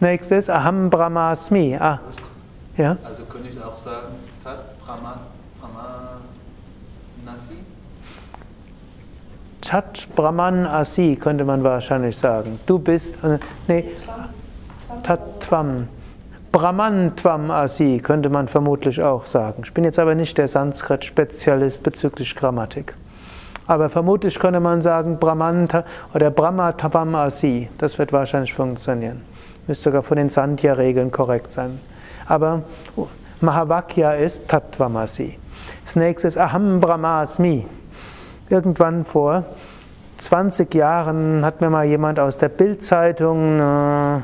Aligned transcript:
Das 0.00 0.08
nächste 0.08 0.36
ist 0.36 0.48
Aham 0.48 0.88
Brahmasmi. 0.88 1.76
Ah, 1.78 2.00
ja? 2.78 2.96
Also 3.04 3.24
könnte 3.24 3.50
ich 3.50 3.62
auch 3.62 3.76
sagen, 3.76 4.14
Tat 4.42 4.80
Brahmas, 4.80 5.26
Brahmanasi? 5.60 7.56
Tat 9.60 10.08
Brahman 10.16 10.66
Asi 10.66 11.16
könnte 11.16 11.44
man 11.44 11.62
wahrscheinlich 11.62 12.16
sagen. 12.16 12.58
Du 12.64 12.78
bist, 12.78 13.22
äh, 13.22 13.38
nee, 13.68 13.90
Tat 15.02 15.20
Tvam. 15.40 15.86
Brahman 16.50 17.14
Tvam 17.14 17.50
Asi 17.50 18.00
könnte 18.02 18.30
man 18.30 18.48
vermutlich 18.48 19.02
auch 19.02 19.26
sagen. 19.26 19.64
Ich 19.66 19.74
bin 19.74 19.84
jetzt 19.84 19.98
aber 19.98 20.14
nicht 20.14 20.38
der 20.38 20.48
Sanskrit-Spezialist 20.48 21.82
bezüglich 21.82 22.34
Grammatik. 22.34 22.94
Aber 23.66 23.90
vermutlich 23.90 24.38
könnte 24.38 24.60
man 24.60 24.80
sagen 24.80 25.18
Brahman 25.18 25.68
oder 26.14 26.30
Brahma 26.30 26.72
Tvam 26.72 27.14
Asi. 27.16 27.68
Das 27.76 27.98
wird 27.98 28.14
wahrscheinlich 28.14 28.54
funktionieren. 28.54 29.28
Müsste 29.70 29.84
sogar 29.84 30.02
von 30.02 30.16
den 30.16 30.30
Sandhya-Regeln 30.30 31.12
korrekt 31.12 31.52
sein. 31.52 31.78
Aber 32.26 32.64
Mahavakya 33.40 34.14
ist 34.14 34.48
Tattvamasi. 34.48 35.38
Das 35.84 35.94
nächste 35.94 36.26
ist 36.26 36.36
Aham 36.36 36.80
Brahmasmi. 36.80 37.68
Irgendwann 38.48 39.04
vor 39.04 39.44
20 40.16 40.74
Jahren 40.74 41.44
hat 41.44 41.60
mir 41.60 41.70
mal 41.70 41.84
jemand 41.84 42.18
aus 42.18 42.36
der 42.36 42.48
Bildzeitung 42.48 43.60
äh, 43.60 44.20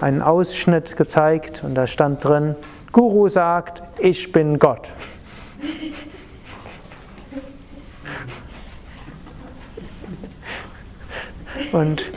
einen 0.00 0.22
Ausschnitt 0.22 0.96
gezeigt 0.96 1.62
und 1.62 1.74
da 1.74 1.86
stand 1.86 2.24
drin, 2.24 2.54
Guru 2.92 3.28
sagt, 3.28 3.82
ich 3.98 4.32
bin 4.32 4.58
Gott. 4.58 4.88
Und 11.72 12.10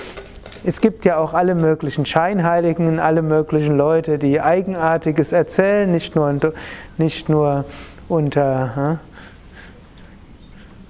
es 0.64 0.82
gibt 0.82 1.06
ja 1.06 1.18
auch 1.18 1.34
alle 1.34 1.56
möglichen 1.56 2.06
Scheinheiligen, 2.06 3.00
alle 3.00 3.22
möglichen 3.22 3.78
Leute, 3.78 4.18
die 4.18 4.42
Eigenartiges 4.42 5.32
erzählen, 5.32 5.92
nicht 5.92 6.16
nur, 6.16 6.54
nicht 6.98 7.30
nur 7.30 7.66
unter 8.08 9.00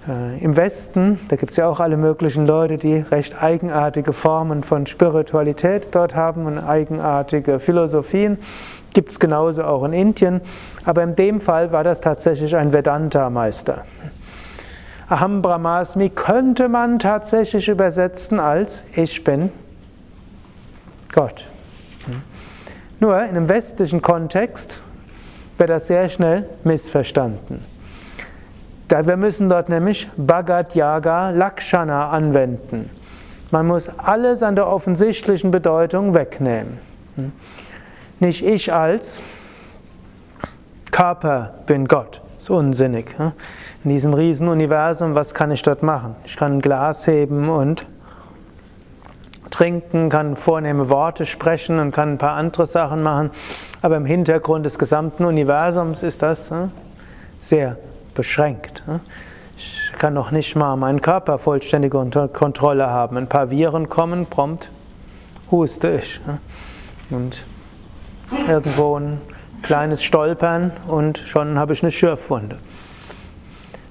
äh, 0.08 0.44
im 0.44 0.56
Westen, 0.56 1.20
da 1.28 1.36
gibt 1.36 1.52
es 1.52 1.58
ja 1.58 1.68
auch 1.68 1.80
alle 1.80 1.98
möglichen 1.98 2.48
Leute, 2.48 2.78
die 2.78 2.96
recht 2.96 3.42
eigenartige 3.42 4.14
Formen 4.14 4.64
von 4.64 4.86
Spiritualität 4.88 5.90
dort 5.92 6.16
haben 6.16 6.46
und 6.46 6.58
eigenartige 6.58 7.60
Philosophien. 7.60 8.38
Gibt 8.94 9.12
es 9.12 9.20
genauso 9.20 9.64
auch 9.64 9.84
in 9.84 9.94
Indien. 9.94 10.42
Aber 10.84 11.04
in 11.04 11.16
dem 11.16 11.42
Fall 11.42 11.72
war 11.72 11.84
das 11.84 12.02
tatsächlich 12.02 12.56
ein 12.56 12.74
Vedanta-Meister. 12.74 13.84
Aham 15.10 15.42
Brahmasmi 15.42 16.10
könnte 16.10 16.70
man 16.70 17.00
tatsächlich 17.00 17.68
übersetzen 17.68 18.40
als 18.40 18.84
Ich 18.94 19.24
bin 19.24 19.52
Gott. 21.12 21.48
Nur 23.00 23.20
in 23.20 23.30
einem 23.30 23.50
westlichen 23.50 24.04
Kontext 24.04 24.80
wird 25.58 25.72
das 25.72 25.88
sehr 25.88 26.10
schnell 26.10 26.48
missverstanden. 26.64 27.66
Wir 28.88 29.18
müssen 29.18 29.50
dort 29.50 29.68
nämlich 29.68 30.08
Bhagat 30.16 30.76
Yaga 30.76 31.32
Lakshana 31.32 32.10
anwenden. 32.10 32.86
Man 33.50 33.66
muss 33.66 33.90
alles 33.98 34.44
an 34.44 34.56
der 34.56 34.68
offensichtlichen 34.68 35.50
Bedeutung 35.50 36.14
wegnehmen. 36.14 36.78
Nicht 38.20 38.46
ich 38.46 38.72
als 38.72 39.24
Körper 40.92 41.56
bin 41.66 41.88
Gott. 41.88 42.22
Ist 42.40 42.50
unsinnig. 42.50 43.14
In 43.84 43.90
diesem 43.90 44.14
Riesenuniversum, 44.14 45.14
was 45.14 45.34
kann 45.34 45.52
ich 45.52 45.62
dort 45.62 45.84
machen? 45.84 46.16
Ich 46.24 46.38
kann 46.38 46.54
ein 46.54 46.62
Glas 46.62 47.06
heben 47.06 47.50
und 47.50 47.86
trinken, 49.52 50.08
kann 50.08 50.38
vornehme 50.38 50.90
Worte 50.90 51.26
sprechen 51.26 51.80
und 51.80 51.92
kann 51.92 52.14
ein 52.14 52.18
paar 52.18 52.38
andere 52.38 52.66
Sachen 52.66 53.04
machen. 53.04 53.32
Aber 53.82 53.98
im 53.98 54.06
Hintergrund 54.06 54.66
des 54.66 54.80
gesamten 54.80 55.26
Universums 55.26 56.02
ist 56.02 56.22
das 56.22 56.54
sehr 57.42 57.76
beschränkt. 58.14 58.84
Ich 59.58 59.92
kann 60.00 60.14
noch 60.14 60.32
nicht 60.32 60.56
mal 60.56 60.78
meinen 60.78 61.02
Körper 61.02 61.40
vollständig 61.40 61.94
unter 61.94 62.30
Kontrolle 62.30 62.88
haben. 62.88 63.18
Ein 63.18 63.28
paar 63.28 63.52
Viren 63.52 63.90
kommen, 63.90 64.28
prompt 64.28 64.72
huste 65.52 65.90
ich. 65.90 66.22
Und 67.10 67.46
irgendwo 68.48 68.98
ein 68.98 69.20
kleines 69.62 70.04
Stolpern 70.04 70.72
und 70.88 71.18
schon 71.20 71.58
habe 71.58 71.74
ich 71.74 71.84
eine 71.84 71.92
Schürfwunde. 71.92 72.58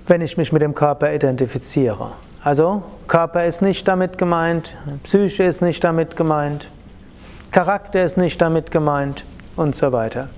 Wenn 0.06 0.20
ich 0.20 0.36
mich 0.36 0.52
mit 0.52 0.62
dem 0.62 0.74
Körper 0.74 1.12
identifiziere. 1.12 2.12
Also 2.42 2.82
Körper 3.08 3.44
ist 3.44 3.62
nicht 3.62 3.86
damit 3.88 4.16
gemeint, 4.16 4.74
Psyche 5.02 5.44
ist 5.44 5.60
nicht 5.60 5.82
damit 5.84 6.16
gemeint, 6.16 6.70
Charakter 7.50 8.04
ist 8.04 8.16
nicht 8.16 8.40
damit 8.40 8.70
gemeint 8.70 9.24
und 9.56 9.74
so 9.74 9.92
weiter. 9.92 10.28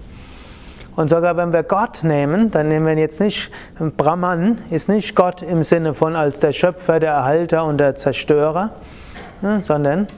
Und 0.97 1.09
sogar 1.09 1.37
wenn 1.37 1.53
wir 1.53 1.63
Gott 1.63 2.03
nehmen, 2.03 2.51
dann 2.51 2.69
nehmen 2.69 2.87
wir 2.87 2.95
jetzt 2.95 3.21
nicht, 3.21 3.51
Brahman 3.97 4.59
ist 4.71 4.89
nicht 4.89 5.15
Gott 5.15 5.43
im 5.43 5.63
Sinne 5.63 5.95
von 5.95 6.17
als 6.17 6.41
der 6.41 6.53
Schöpfer, 6.53 7.01
der 7.01 7.13
Erhalter 7.13 7.65
und 7.65 7.79
der 7.79 7.95
Zerstörer, 7.95 8.71
ne, 9.41 9.61
sondern 9.63 10.09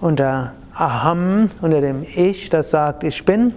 unter 0.00 0.52
Aham, 0.74 1.50
unter 1.62 1.80
dem 1.80 2.02
Ich, 2.02 2.50
das 2.50 2.70
sagt, 2.70 3.02
ich 3.02 3.24
bin, 3.24 3.54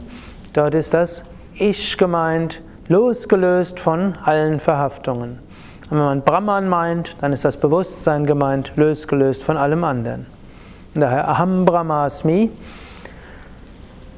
dort 0.53 0.75
ist 0.75 0.93
das 0.93 1.25
Ich 1.57 1.97
gemeint, 1.97 2.61
losgelöst 2.87 3.79
von 3.79 4.15
allen 4.23 4.59
Verhaftungen. 4.59 5.39
Und 5.89 5.97
wenn 5.97 6.05
man 6.05 6.21
Brahman 6.21 6.67
meint, 6.67 7.17
dann 7.21 7.33
ist 7.33 7.45
das 7.45 7.57
Bewusstsein 7.57 8.25
gemeint, 8.25 8.73
losgelöst 8.75 9.43
von 9.43 9.57
allem 9.57 9.83
anderen. 9.83 10.25
Daher 10.93 11.27
Aham 11.27 11.65
Brahmasmi, 11.65 12.51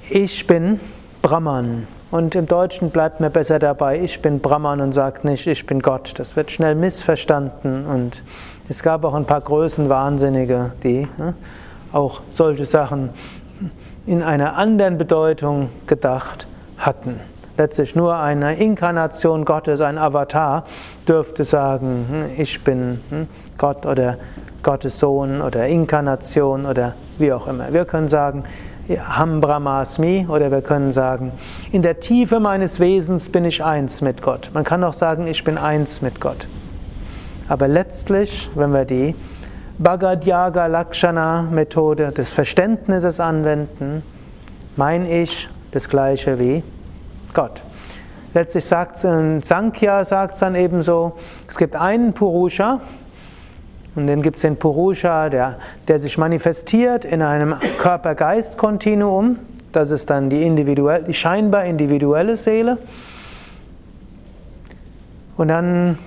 ich 0.09 0.47
bin 0.47 0.79
Brahman. 1.21 1.87
Und 2.11 2.35
im 2.35 2.45
Deutschen 2.45 2.89
bleibt 2.89 3.21
mir 3.21 3.29
besser 3.29 3.57
dabei, 3.57 4.01
ich 4.01 4.21
bin 4.21 4.39
Brahman 4.39 4.81
und 4.81 4.91
sagt 4.91 5.23
nicht, 5.23 5.47
ich 5.47 5.65
bin 5.65 5.79
Gott. 5.79 6.13
Das 6.17 6.35
wird 6.35 6.51
schnell 6.51 6.75
missverstanden. 6.75 7.85
Und 7.85 8.23
es 8.67 8.83
gab 8.83 9.05
auch 9.05 9.13
ein 9.13 9.25
paar 9.25 9.39
Größenwahnsinnige, 9.39 10.73
die 10.83 11.07
ne, 11.17 11.35
auch 11.93 12.21
solche 12.29 12.65
Sachen 12.65 13.11
in 14.11 14.23
einer 14.23 14.57
anderen 14.57 14.97
Bedeutung 14.97 15.69
gedacht 15.87 16.45
hatten. 16.77 17.21
Letztlich 17.55 17.95
nur 17.95 18.17
eine 18.17 18.57
Inkarnation 18.57 19.45
Gottes, 19.45 19.79
ein 19.79 19.97
Avatar, 19.97 20.65
dürfte 21.07 21.45
sagen, 21.45 22.07
hm, 22.09 22.25
ich 22.37 22.61
bin 22.61 22.99
hm, 23.07 23.27
Gott 23.57 23.85
oder 23.85 24.17
Gottes 24.63 24.99
Sohn 24.99 25.41
oder 25.41 25.65
Inkarnation 25.65 26.65
oder 26.65 26.95
wie 27.19 27.31
auch 27.31 27.47
immer. 27.47 27.71
Wir 27.71 27.85
können 27.85 28.09
sagen, 28.09 28.43
Ham 28.89 29.39
Brahmasmi 29.39 30.27
oder 30.29 30.51
wir 30.51 30.61
können 30.61 30.91
sagen, 30.91 31.31
in 31.71 31.81
der 31.81 32.01
Tiefe 32.01 32.41
meines 32.41 32.81
Wesens 32.81 33.29
bin 33.29 33.45
ich 33.45 33.63
eins 33.63 34.01
mit 34.01 34.21
Gott. 34.21 34.51
Man 34.53 34.65
kann 34.65 34.83
auch 34.83 34.91
sagen, 34.91 35.25
ich 35.25 35.45
bin 35.45 35.57
eins 35.57 36.01
mit 36.01 36.19
Gott. 36.19 36.49
Aber 37.47 37.69
letztlich, 37.69 38.49
wenn 38.55 38.73
wir 38.73 38.83
die 38.83 39.15
Bhagad 39.77 40.25
Yaga 40.25 40.67
Lakshana 40.67 41.43
Methode 41.43 42.11
des 42.11 42.29
Verständnisses 42.29 43.19
anwenden, 43.19 44.03
mein 44.75 45.05
Ich 45.05 45.49
das 45.71 45.89
gleiche 45.89 46.39
wie 46.39 46.63
Gott. 47.33 47.63
Letztlich 48.33 48.65
sagt 48.65 48.97
Sankhya 48.97 50.03
sagt 50.03 50.35
es 50.35 50.39
dann 50.39 50.55
ebenso, 50.55 51.13
es 51.47 51.57
gibt 51.57 51.75
einen 51.75 52.13
Purusha, 52.13 52.79
und 53.93 54.07
dann 54.07 54.21
gibt 54.21 54.37
es 54.37 54.43
den 54.43 54.55
Purusha, 54.55 55.29
der, 55.29 55.57
der 55.87 55.99
sich 55.99 56.17
manifestiert 56.17 57.03
in 57.03 57.21
einem 57.21 57.55
Körper-Geist-Kontinuum. 57.77 59.37
Das 59.73 59.91
ist 59.91 60.09
dann 60.09 60.29
die, 60.29 60.43
individuell, 60.43 61.03
die 61.03 61.13
scheinbar 61.13 61.65
individuelle 61.65 62.37
Seele. 62.37 62.77
Und 65.35 65.49
dann 65.49 65.97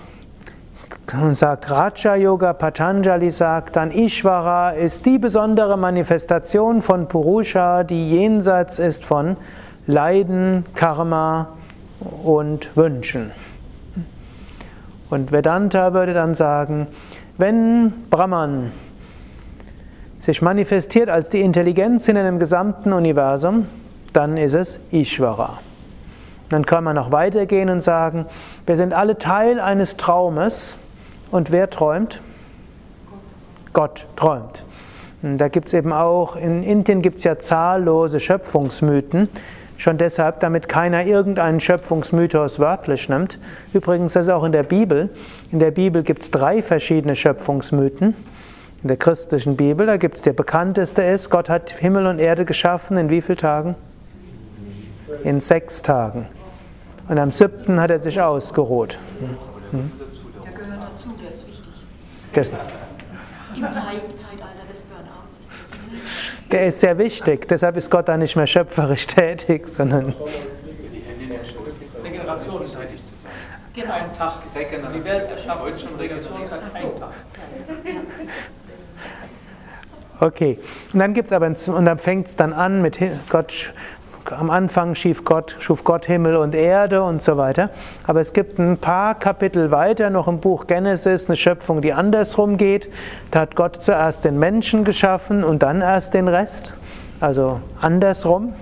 sagt 1.31 1.71
Raja 1.71 2.17
Yoga, 2.17 2.53
Patanjali 2.55 3.31
sagt 3.31 3.77
dann, 3.77 3.91
Ishvara 3.93 4.71
ist 4.71 5.07
die 5.07 5.19
besondere 5.19 5.77
Manifestation 5.77 6.83
von 6.83 7.07
Purusha, 7.07 7.85
die 7.85 8.11
jenseits 8.11 8.79
ist 8.79 9.05
von 9.05 9.37
Leiden, 9.87 10.65
Karma 10.75 11.51
und 12.25 12.77
Wünschen. 12.77 13.31
Und 15.09 15.31
Vedanta 15.31 15.93
würde 15.95 16.15
dann 16.15 16.35
sagen, 16.35 16.89
wenn 17.39 17.93
Brahman 18.11 18.73
sich 20.19 20.43
manifestiert 20.43 21.11
als 21.11 21.31
die 21.31 21.43
Intelligenz 21.43 22.09
in 22.09 22.17
einem 22.17 22.41
gesamten 22.41 22.93
Universum, 22.93 23.67
dann 24.13 24.37
ist 24.37 24.55
es 24.55 24.81
Ishvara. 24.91 25.61
Dann 26.49 26.67
kann 26.67 26.83
man 26.83 26.97
noch 26.97 27.13
weitergehen 27.13 27.71
und 27.71 27.81
sagen, 27.81 28.27
wir 28.67 28.77
sind 28.77 28.93
alle 28.93 29.17
Teil 29.19 29.61
eines 29.61 29.97
Traumes 29.97 30.77
und 31.31 31.53
wer 31.53 31.71
träumt? 31.71 32.21
Gott 33.73 34.07
träumt. 34.17 34.65
Da 35.23 35.49
gibt 35.49 35.69
es 35.69 35.75
eben 35.75 35.93
auch, 35.93 36.37
in 36.37 36.63
Indien 36.63 37.01
gibt 37.01 37.19
es 37.19 37.25
ja 37.25 37.39
zahllose 37.39 38.21
Schöpfungsmythen, 38.21 39.29
Schon 39.77 39.99
deshalb, 39.99 40.41
damit 40.41 40.69
keiner 40.69 41.05
irgendeinen 41.05 41.59
Schöpfungsmythos 41.59 42.61
wörtlich 42.61 43.09
nimmt. 43.09 43.41
Übrigens, 43.73 44.13
das 44.13 44.27
ist 44.27 44.31
auch 44.31 44.45
in 44.45 44.53
der 44.53 44.63
Bibel. 44.63 45.11
In 45.51 45.59
der 45.59 45.73
Bibel 45.73 46.03
gibt 46.03 46.23
es 46.23 46.31
drei 46.31 46.63
verschiedene 46.63 47.17
Schöpfungsmythen. 47.17 48.15
In 48.83 48.89
der 48.89 48.97
christlichen 48.97 49.57
Bibel, 49.57 49.87
da 49.87 49.97
gibt 49.97 50.17
es 50.17 50.23
der 50.23 50.33
bekannteste 50.33 51.03
ist, 51.03 51.31
Gott 51.31 51.49
hat 51.49 51.71
Himmel 51.71 52.07
und 52.07 52.21
Erde 52.21 52.45
geschaffen 52.45 52.97
in 52.97 53.11
wie 53.11 53.21
vielen 53.21 53.39
Tagen? 53.39 53.75
In 55.25 55.41
sechs 55.41 55.83
Tagen. 55.83 56.27
Und 57.09 57.19
am 57.19 57.31
siebten 57.31 57.81
hat 57.81 57.91
er 57.91 57.99
sich 57.99 58.21
ausgeruht. 58.21 58.99
Hm? 59.71 59.91
Der 60.45 60.53
gehört 60.53 60.93
dazu, 60.95 61.11
der 61.21 61.31
ist 61.31 61.47
wichtig. 61.49 61.65
Dessen. 62.35 62.59
Im 63.57 63.63
Zeitalter 63.63 64.65
des 64.71 64.83
Burnouts 64.83 65.39
ist 65.41 66.53
Der 66.53 66.67
ist 66.67 66.81
sehr 66.81 66.99
wichtig, 66.99 67.47
deshalb 67.49 67.77
ist 67.77 67.91
Gott 67.91 68.09
da 68.09 68.17
nicht 68.17 68.35
mehr 68.35 68.47
schöpferisch 68.47 69.07
tätig, 69.09 69.67
sondern. 69.67 70.13
Regeneration 72.03 72.63
ist 72.63 72.77
tätig 72.77 73.05
zu 73.05 73.15
sein. 73.15 73.33
Genau. 73.75 73.93
Ein 73.93 74.15
Tag. 74.15 74.35
Die 74.55 75.05
Welt 75.05 75.31
erschaffen. 75.31 75.63
Heute 75.63 75.79
schon 75.79 75.95
Regenerationszeit, 75.97 76.61
ein 76.63 76.99
Tag. 76.99 77.13
Okay, 80.21 80.59
und 80.93 81.01
dann 81.01 81.13
gibt's 81.13 81.33
aber 81.33 81.47
und 81.47 81.85
dann 81.85 81.99
fängt 81.99 82.29
es 82.29 82.37
dann 82.37 82.53
an 82.53 82.83
mit 82.83 82.99
Gott 83.29 83.73
am 84.33 84.51
Anfang 84.51 84.95
schuf 84.95 85.25
Gott, 85.25 85.57
schuf 85.59 85.85
Gott 85.85 86.07
Himmel 86.07 86.37
und 86.37 86.55
Erde 86.55 87.03
und 87.03 87.23
so 87.23 87.37
weiter. 87.37 87.71
Aber 88.07 88.21
es 88.21 88.33
gibt 88.33 88.59
ein 88.59 88.79
paar 88.79 89.15
Kapitel 89.15 89.71
weiter 89.71 90.11
noch 90.11 90.29
im 90.29 90.41
Buch 90.41 90.67
Genesis 90.67 91.27
eine 91.27 91.37
Schöpfung, 91.37 91.81
die 91.81 91.93
andersrum 91.93 92.57
geht. 92.57 92.89
Da 93.31 93.41
hat 93.41 93.57
Gott 93.57 93.83
zuerst 93.83 94.25
den 94.25 94.39
Menschen 94.39 94.85
geschaffen 94.85 95.45
und 95.45 95.63
dann 95.63 95.81
erst 95.81 96.15
den 96.15 96.29
Rest. 96.29 96.75
Also 97.21 97.61
andersrum. 97.81 98.53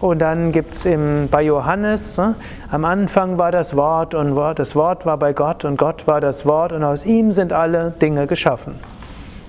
Und 0.00 0.20
dann 0.20 0.52
gibt 0.52 0.74
es 0.74 0.88
bei 1.30 1.42
Johannes, 1.42 2.16
ne, 2.16 2.34
am 2.70 2.86
Anfang 2.86 3.36
war 3.36 3.52
das 3.52 3.76
Wort 3.76 4.14
und 4.14 4.34
das 4.56 4.74
Wort 4.74 5.04
war 5.04 5.18
bei 5.18 5.34
Gott 5.34 5.66
und 5.66 5.76
Gott 5.76 6.06
war 6.06 6.22
das 6.22 6.46
Wort 6.46 6.72
und 6.72 6.84
aus 6.84 7.04
ihm 7.04 7.32
sind 7.32 7.52
alle 7.52 7.90
Dinge 7.90 8.26
geschaffen. 8.26 8.76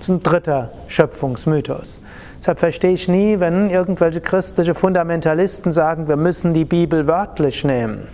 Das 0.02 0.08
ist 0.08 0.16
ein 0.16 0.22
dritter 0.24 0.72
Schöpfungsmythos. 0.88 2.00
Deshalb 2.40 2.58
verstehe 2.58 2.90
ich 2.90 3.06
nie, 3.06 3.38
wenn 3.38 3.70
irgendwelche 3.70 4.20
christliche 4.20 4.74
Fundamentalisten 4.74 5.70
sagen, 5.70 6.08
wir 6.08 6.16
müssen 6.16 6.52
die 6.52 6.64
Bibel 6.64 7.06
wörtlich 7.06 7.64
nehmen. 7.64 8.08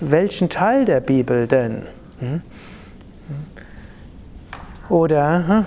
Welchen 0.00 0.48
Teil 0.48 0.86
der 0.86 1.02
Bibel 1.02 1.46
denn? 1.46 1.82
Hm? 2.20 2.40
Oder 4.88 5.48
hm? 5.48 5.64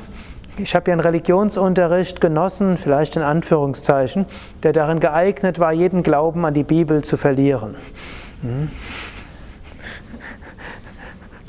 ich 0.58 0.74
habe 0.74 0.90
ja 0.90 0.94
einen 0.94 1.02
Religionsunterricht 1.02 2.20
genossen, 2.20 2.80
vielleicht 2.80 3.16
in 3.16 3.22
Anführungszeichen, 3.22 4.26
der 4.64 4.74
darin 4.74 5.00
geeignet 5.00 5.60
war, 5.60 5.74
jeden 5.74 6.02
Glauben 6.02 6.44
an 6.44 6.56
die 6.56 6.64
Bibel 6.64 7.04
zu 7.04 7.18
verlieren. 7.18 7.76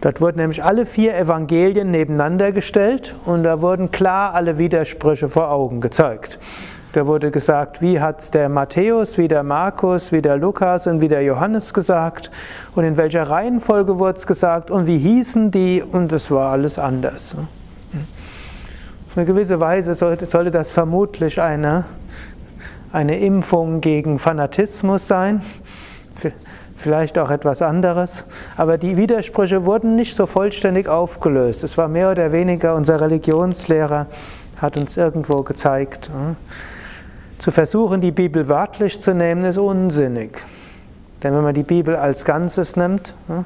Dort 0.03 0.21
wurden 0.21 0.39
nämlich 0.39 0.65
alle 0.65 0.85
vier 0.85 1.17
Evangelien 1.17 1.93
nebeneinander 1.93 2.51
gestellt 2.51 3.15
und 3.25 3.45
da 3.45 3.63
wurden 3.63 3.93
klar 3.93 4.35
alle 4.35 4.59
Widersprüche 4.59 5.29
vor 5.29 5.49
Augen 5.49 5.81
gezeigt. 5.81 6.41
Da 6.91 7.07
wurde 7.07 7.31
gesagt, 7.31 7.81
wie 7.81 8.01
hat 8.01 8.35
der 8.35 8.49
Matthäus, 8.49 9.17
wie 9.17 9.29
der 9.29 9.45
Markus, 9.45 10.11
wie 10.11 10.21
der 10.21 10.37
Lukas 10.37 10.89
und 10.89 11.01
wie 11.01 11.07
der 11.07 11.23
Johannes 11.23 11.73
gesagt 11.73 12.33
und 12.75 12.83
in 12.83 12.97
welcher 12.97 13.31
Reihenfolge 13.31 14.01
wurde 14.01 14.19
es 14.19 14.27
gesagt 14.27 14.73
und 14.73 14.89
wie 14.89 14.99
hießen 14.99 15.53
die 15.53 15.81
und 15.83 16.11
es 16.11 16.33
war 16.33 16.51
alles 16.51 16.81
anders. 16.81 17.37
Auf 19.07 19.17
eine 19.17 19.25
gewisse 19.25 19.61
Weise 19.61 19.95
sollte, 19.95 20.27
sollte 20.27 20.51
das 20.51 20.73
vermutlich 20.73 21.41
eine, 21.41 21.85
eine 22.93 23.21
Impfung 23.21 23.81
gegen 23.81 24.19
Fanatismus 24.19 25.07
sein 25.07 25.43
vielleicht 26.83 27.19
auch 27.19 27.31
etwas 27.31 27.63
anderes. 27.63 28.27
Aber 28.57 28.77
die 28.77 28.97
Widersprüche 28.97 29.65
wurden 29.65 29.97
nicht 29.97 30.15
so 30.15 30.27
vollständig 30.27 30.89
aufgelöst. 30.89 31.65
Es 31.65 31.79
war 31.79 31.89
mehr 31.89 32.11
oder 32.11 32.33
weniger, 32.33 32.75
unser 32.75 33.01
Religionslehrer 33.01 34.07
hat 34.61 34.77
uns 34.77 34.97
irgendwo 34.97 35.43
gezeigt, 35.43 36.11
hm, 36.13 36.37
zu 37.39 37.51
versuchen, 37.51 38.01
die 38.01 38.13
Bibel 38.13 38.49
wörtlich 38.49 39.01
zu 39.01 39.15
nehmen, 39.15 39.45
ist 39.45 39.59
unsinnig. 39.59 40.39
Denn 41.23 41.35
wenn 41.35 41.43
man 41.43 41.55
die 41.55 41.65
Bibel 41.65 41.97
als 41.97 42.25
Ganzes 42.25 42.77
nimmt, 42.77 43.17
hm, 43.27 43.45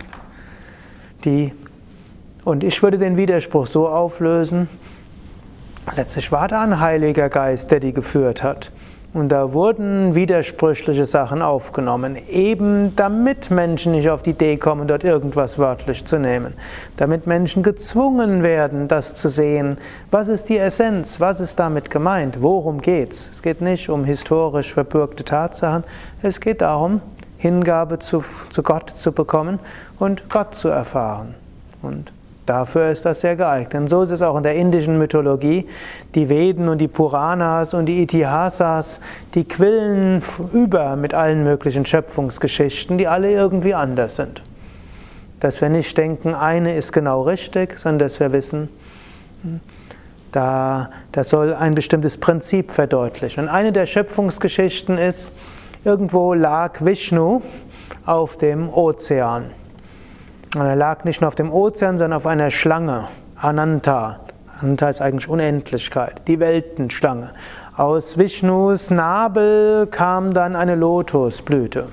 die, 1.25 1.53
und 2.45 2.63
ich 2.63 2.83
würde 2.83 2.99
den 2.99 3.17
Widerspruch 3.17 3.67
so 3.67 3.89
auflösen, 3.89 4.69
letztlich 5.97 6.31
war 6.33 6.49
da 6.49 6.63
ein 6.63 6.81
Heiliger 6.81 7.29
Geist, 7.29 7.71
der 7.71 7.81
die 7.81 7.93
geführt 7.93 8.43
hat. 8.43 8.73
Und 9.13 9.31
da 9.31 9.55
wurden 9.55 10.15
widersprüchliche 10.15 11.07
Sachen 11.07 11.41
aufgenommen, 11.41 12.17
eben 12.29 12.95
damit 12.97 13.51
Menschen 13.51 13.93
nicht 13.93 14.11
auf 14.11 14.23
die 14.23 14.31
Idee 14.31 14.59
kommen, 14.59 14.89
dort 14.89 15.05
irgendwas 15.05 15.59
wörtlich 15.59 16.05
zu 16.05 16.19
nehmen. 16.19 16.53
Damit 16.97 17.27
Menschen 17.27 17.63
gezwungen 17.63 18.43
werden, 18.43 18.89
das 18.89 19.15
zu 19.15 19.31
sehen. 19.31 19.79
Was 20.11 20.29
ist 20.29 20.51
die 20.51 20.59
Essenz? 20.59 21.19
Was 21.19 21.41
ist 21.41 21.59
damit 21.59 21.89
gemeint? 21.89 22.43
Worum 22.43 22.83
geht's? 22.83 23.31
Es 23.31 23.43
geht 23.43 23.63
nicht 23.63 23.89
um 23.89 24.05
historisch 24.05 24.75
verbürgte 24.75 25.25
Tatsachen. 25.25 25.85
Es 26.21 26.39
geht 26.39 26.61
darum, 26.61 27.01
Hingabe 27.39 27.99
zu, 27.99 28.25
zu 28.51 28.63
Gott 28.63 28.91
zu 28.91 29.13
bekommen 29.13 29.61
und 29.99 30.29
Gott 30.29 30.55
zu 30.55 30.69
erfahren. 30.69 31.35
Und 31.81 32.13
Dafür 32.47 32.91
ist 32.91 33.05
das 33.05 33.21
sehr 33.21 33.35
geeignet. 33.35 33.75
Und 33.75 33.89
so 33.89 34.03
ist 34.03 34.13
es 34.13 34.23
auch 34.23 34.37
in 34.37 34.45
der 34.45 34.55
indischen 34.55 34.99
Mythologie. 34.99 35.67
Die 36.15 36.29
Veden 36.29 36.69
und 36.69 36.79
die 36.79 36.87
Puranas 36.87 37.75
und 37.75 37.87
die 37.87 38.03
Itihasas, 38.03 39.01
die 39.35 39.45
quillen 39.45 40.23
über 40.53 40.95
mit 40.95 41.13
allen 41.13 41.43
möglichen 41.43 41.85
Schöpfungsgeschichten, 41.85 42.99
die 42.99 43.09
alle 43.09 43.33
irgendwie 43.33 43.75
anders 43.75 44.15
sind. 44.15 44.43
Dass 45.41 45.61
wir 45.61 45.69
nicht 45.69 45.99
denken, 45.99 46.35
eine 46.35 46.77
ist 46.77 46.93
genau 46.93 47.23
richtig, 47.23 47.77
sondern 47.79 47.99
dass 47.99 48.21
wir 48.21 48.33
wissen, 48.33 48.69
da, 50.31 50.91
das 51.11 51.31
soll 51.31 51.53
ein 51.53 51.75
bestimmtes 51.75 52.17
Prinzip 52.19 52.71
verdeutlichen. 52.71 53.45
Und 53.45 53.51
eine 53.51 53.73
der 53.73 53.87
Schöpfungsgeschichten 53.87 54.99
ist, 54.99 55.33
irgendwo 55.85 56.33
lag 56.33 56.85
Vishnu 56.85 57.43
auf 58.05 58.37
dem 58.37 58.69
Ozean. 58.69 59.51
Und 60.55 60.63
er 60.63 60.77
lag 60.77 61.05
nicht 61.05 61.21
nur 61.21 61.29
auf 61.29 61.35
dem 61.35 61.53
Ozean, 61.53 61.99
sondern 61.99 62.17
auf 62.17 62.27
einer 62.27 62.51
Schlange, 62.51 63.09
Ananta. 63.37 64.21
Ananta 64.61 64.89
ist 64.89 65.03
eigentlich 65.03 65.29
Unendlichkeit, 65.29 66.23
die 66.29 66.41
Weltenschlange. 66.41 67.33
Aus 67.77 68.17
Vishnus 68.17 68.91
Nabel 68.91 69.87
kam 69.91 70.33
dann 70.33 70.57
eine 70.57 70.77
Lotusblüte. 70.77 71.89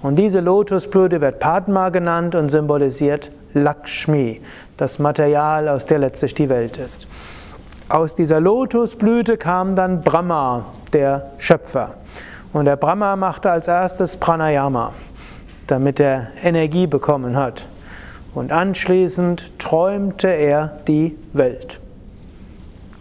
Und 0.00 0.16
diese 0.16 0.38
Lotusblüte 0.38 1.20
wird 1.20 1.40
Padma 1.40 1.88
genannt 1.88 2.36
und 2.36 2.50
symbolisiert 2.50 3.32
Lakshmi, 3.54 4.40
das 4.76 5.00
Material, 5.00 5.68
aus 5.68 5.86
der 5.86 5.98
letztlich 5.98 6.34
die 6.34 6.48
Welt 6.48 6.76
ist. 6.76 7.08
Aus 7.88 8.14
dieser 8.14 8.38
Lotusblüte 8.38 9.36
kam 9.38 9.74
dann 9.74 10.02
Brahma, 10.02 10.66
der 10.92 11.30
Schöpfer. 11.38 11.94
Und 12.52 12.66
der 12.66 12.76
Brahma 12.76 13.16
machte 13.16 13.50
als 13.50 13.66
erstes 13.66 14.16
Pranayama, 14.16 14.92
damit 15.66 15.98
er 15.98 16.28
Energie 16.42 16.86
bekommen 16.86 17.36
hat. 17.36 17.66
Und 18.34 18.52
anschließend 18.52 19.58
träumte 19.58 20.28
er 20.28 20.80
die 20.86 21.16
Welt. 21.32 21.80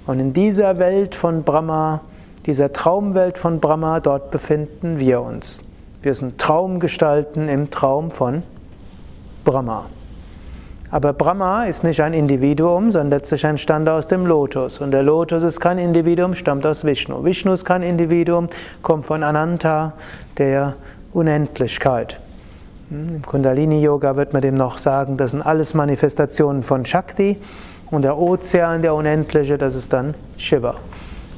Und 0.06 0.20
in 0.20 0.34
dieser 0.34 0.80
Welt 0.80 1.16
von 1.16 1.44
Brahma, 1.44 2.02
dieser 2.46 2.72
Traumwelt 2.72 3.38
von 3.38 3.60
Brahma, 3.60 4.00
dort 4.00 4.32
befinden 4.32 5.00
wir 5.00 5.22
uns. 5.22 5.64
Wir 6.02 6.16
sind 6.16 6.38
Traumgestalten 6.38 7.50
im 7.50 7.70
Traum 7.70 8.12
von 8.12 8.44
Brahma. 9.44 9.88
Aber 10.90 11.12
Brahma 11.12 11.66
ist 11.66 11.84
nicht 11.84 12.00
ein 12.02 12.14
Individuum, 12.14 12.92
sondern 12.92 13.20
letztlich 13.20 13.44
entstand 13.44 13.90
aus 13.90 14.08
dem 14.08 14.26
Lotus. 14.26 14.80
Und 14.80 14.92
der 14.92 15.04
Lotus 15.04 15.44
ist 15.44 15.60
kein 15.60 15.78
Individuum, 15.78 16.34
stammt 16.34 16.66
aus 16.66 16.86
Vishnu. 16.86 17.26
Vishnu 17.26 17.52
ist 17.52 17.66
kein 17.66 17.82
Individuum, 17.82 18.48
kommt 18.82 19.06
von 19.06 19.24
Ananta, 19.24 19.94
der 20.38 20.76
Unendlichkeit. 21.12 22.22
Hm, 22.90 23.16
Im 23.16 23.22
Kundalini-Yoga 23.22 24.16
wird 24.16 24.32
man 24.32 24.42
dem 24.42 24.56
noch 24.56 24.78
sagen, 24.78 25.18
das 25.18 25.32
sind 25.32 25.42
alles 25.42 25.74
Manifestationen 25.74 26.64
von 26.64 26.86
Shakti 26.86 27.38
und 27.92 28.04
der 28.04 28.18
Ozean, 28.18 28.82
der 28.82 28.96
Unendliche, 28.96 29.58
das 29.58 29.76
ist 29.76 29.92
dann 29.92 30.16
Shiva. 30.38 30.76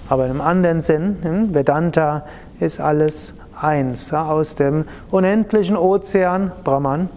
Aber 0.10 0.28
im 0.28 0.42
anderen 0.42 0.80
Sinn, 0.80 1.18
hm, 1.24 1.54
Vedanta 1.56 2.24
ist 2.60 2.80
alles 2.80 3.34
eins. 3.60 4.14
Aus 4.14 4.54
dem 4.56 4.86
unendlichen 5.10 5.76
Ozean, 5.76 6.52
Brahman, 6.64 7.10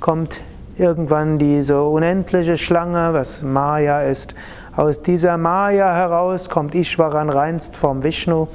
kommt 0.00 0.38
irgendwann 0.76 1.38
diese 1.38 1.82
unendliche 1.82 2.58
Schlange, 2.58 3.14
was 3.14 3.42
Maya 3.42 4.02
ist. 4.02 4.34
Aus 4.78 5.02
dieser 5.02 5.36
Maya 5.38 5.92
heraus 5.92 6.48
kommt 6.48 6.72
Ishvaran 6.72 7.30
reinst 7.30 7.76
vom 7.76 8.04
Vishnu. 8.04 8.46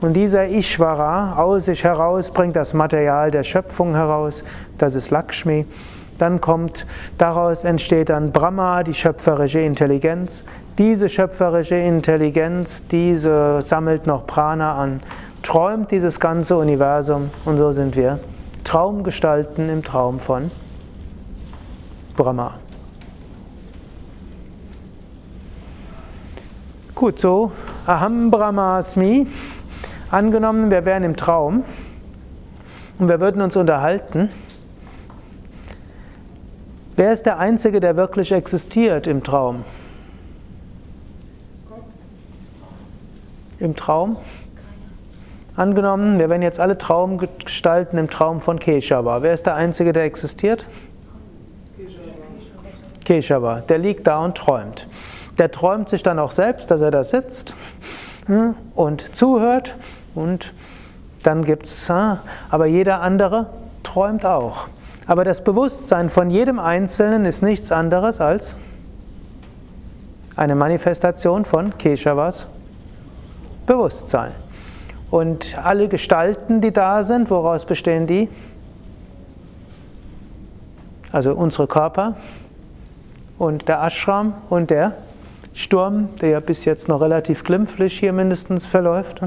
Und 0.00 0.14
dieser 0.14 0.48
Ishvara 0.48 1.36
aus 1.36 1.66
sich 1.66 1.84
heraus 1.84 2.32
bringt 2.32 2.56
das 2.56 2.74
Material 2.74 3.30
der 3.30 3.44
Schöpfung 3.44 3.94
heraus, 3.94 4.42
das 4.76 4.96
ist 4.96 5.10
Lakshmi. 5.12 5.66
Dann 6.18 6.40
kommt, 6.40 6.84
daraus 7.16 7.62
entsteht 7.62 8.08
dann 8.08 8.32
Brahma, 8.32 8.82
die 8.82 8.92
schöpferische 8.92 9.60
Intelligenz. 9.60 10.44
Diese 10.78 11.08
schöpferische 11.08 11.76
Intelligenz, 11.76 12.84
diese 12.88 13.62
sammelt 13.62 14.04
noch 14.08 14.26
Prana 14.26 14.74
an, 14.74 14.98
träumt 15.44 15.92
dieses 15.92 16.18
ganze 16.18 16.56
Universum 16.56 17.28
und 17.44 17.56
so 17.56 17.70
sind 17.70 17.94
wir 17.94 18.18
Traumgestalten 18.64 19.68
im 19.68 19.84
Traum 19.84 20.18
von 20.18 20.50
Brahma. 22.16 22.54
Gut, 26.98 27.20
so 27.20 27.52
Aham 27.86 28.28
Brahmasmi. 28.28 29.28
Angenommen, 30.10 30.72
wir 30.72 30.84
wären 30.84 31.04
im 31.04 31.14
Traum 31.14 31.62
und 32.98 33.08
wir 33.08 33.20
würden 33.20 33.40
uns 33.40 33.54
unterhalten. 33.54 34.30
Wer 36.96 37.12
ist 37.12 37.24
der 37.24 37.38
Einzige, 37.38 37.78
der 37.78 37.96
wirklich 37.96 38.32
existiert 38.32 39.06
im 39.06 39.22
Traum? 39.22 39.62
Im 43.60 43.76
Traum? 43.76 44.16
Angenommen, 45.54 46.18
wir 46.18 46.28
wären 46.28 46.42
jetzt 46.42 46.58
alle 46.58 46.78
Traumgestalten 46.78 47.96
im 47.96 48.10
Traum 48.10 48.40
von 48.40 48.58
Keshava. 48.58 49.22
Wer 49.22 49.34
ist 49.34 49.46
der 49.46 49.54
Einzige, 49.54 49.92
der 49.92 50.02
existiert? 50.02 50.66
Keshava. 53.04 53.60
Der 53.60 53.78
liegt 53.78 54.04
da 54.08 54.18
und 54.24 54.36
träumt. 54.36 54.88
Der 55.38 55.50
träumt 55.50 55.88
sich 55.88 56.02
dann 56.02 56.18
auch 56.18 56.32
selbst, 56.32 56.70
dass 56.70 56.80
er 56.80 56.90
da 56.90 57.04
sitzt 57.04 57.54
hm, 58.26 58.54
und 58.74 59.14
zuhört 59.14 59.76
und 60.14 60.52
dann 61.22 61.44
gibt 61.44 61.66
es, 61.66 61.90
aber 61.90 62.66
jeder 62.66 63.00
andere 63.00 63.46
träumt 63.82 64.24
auch. 64.24 64.68
Aber 65.06 65.24
das 65.24 65.42
Bewusstsein 65.42 66.10
von 66.10 66.30
jedem 66.30 66.58
Einzelnen 66.58 67.24
ist 67.24 67.42
nichts 67.42 67.72
anderes 67.72 68.20
als 68.20 68.56
eine 70.36 70.54
Manifestation 70.54 71.44
von 71.44 71.76
Keshavas 71.78 72.46
Bewusstsein. 73.66 74.32
Und 75.10 75.58
alle 75.62 75.88
Gestalten, 75.88 76.60
die 76.60 76.72
da 76.72 77.02
sind, 77.02 77.30
woraus 77.30 77.64
bestehen 77.64 78.06
die? 78.06 78.28
Also 81.10 81.32
unsere 81.32 81.66
Körper 81.66 82.16
und 83.38 83.68
der 83.68 83.82
Ashram 83.82 84.34
und 84.50 84.70
der 84.70 84.94
Sturm, 85.54 86.08
der 86.20 86.30
ja 86.30 86.40
bis 86.40 86.64
jetzt 86.64 86.88
noch 86.88 87.00
relativ 87.00 87.44
glimpflich 87.44 87.98
hier 87.98 88.12
mindestens 88.12 88.66
verläuft. 88.66 89.22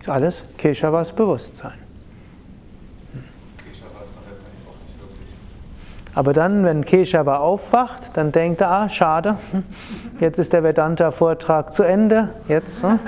Ist 0.00 0.08
alles 0.08 0.44
Keshavas 0.58 1.12
Bewusstsein. 1.12 1.84
Aber 6.14 6.32
dann, 6.32 6.64
wenn 6.64 6.84
Keshava 6.84 7.38
aufwacht, 7.38 8.16
dann 8.16 8.30
denkt 8.30 8.60
er, 8.60 8.70
ah, 8.70 8.88
schade, 8.88 9.36
jetzt 10.20 10.38
ist 10.38 10.52
der 10.52 10.62
Vedanta-Vortrag 10.62 11.72
zu 11.72 11.82
Ende, 11.82 12.30
jetzt 12.46 12.84
hm? 12.84 13.00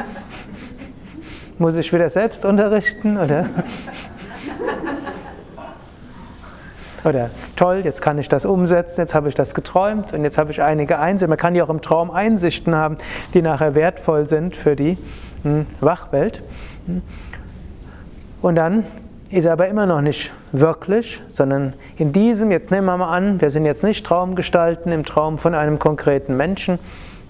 muss 1.59 1.77
ich 1.77 1.93
wieder 1.93 2.11
selbst 2.11 2.45
unterrichten, 2.45 3.17
oder? 3.17 3.47
Oder 7.07 7.31
toll, 7.55 7.83
jetzt 7.85 8.03
kann 8.03 8.19
ich 8.19 8.29
das 8.29 8.45
umsetzen, 8.45 9.01
jetzt 9.01 9.15
habe 9.15 9.29
ich 9.29 9.37
das 9.37 9.55
geträumt 9.55 10.13
und 10.13 10.25
jetzt 10.25 10.39
habe 10.39 10.51
ich 10.51 10.61
einige 10.61 10.99
Einsichten. 10.99 11.31
Man 11.31 11.39
kann 11.39 11.55
ja 11.55 11.63
auch 11.63 11.71
im 11.71 11.81
Traum 11.81 12.11
Einsichten 12.11 12.75
haben, 12.75 12.97
die 13.33 13.43
nachher 13.43 13.77
wertvoll 13.77 14.27
sind 14.27 14.57
für 14.57 14.75
die 14.75 14.99
hm, 15.45 15.67
Wachwelt. 15.81 16.43
Und 18.43 18.57
dann 18.57 18.85
ist 19.31 19.45
er 19.45 19.53
aber 19.53 19.69
immer 19.69 19.87
noch 19.87 20.01
nicht 20.01 20.33
wirklich, 20.51 21.23
sondern 21.29 21.75
in 21.97 22.13
diesem, 22.13 22.51
jetzt 22.51 22.73
nehmen 22.73 22.87
wir 22.87 22.97
mal 22.97 23.17
an, 23.17 23.41
wir 23.41 23.51
sind 23.51 23.67
jetzt 23.67 23.85
nicht 23.85 24.05
Traumgestalten 24.05 24.91
im 24.91 25.05
Traum 25.05 25.39
von 25.39 25.55
einem 25.55 25.79
konkreten 25.79 26.37
Menschen, 26.37 26.81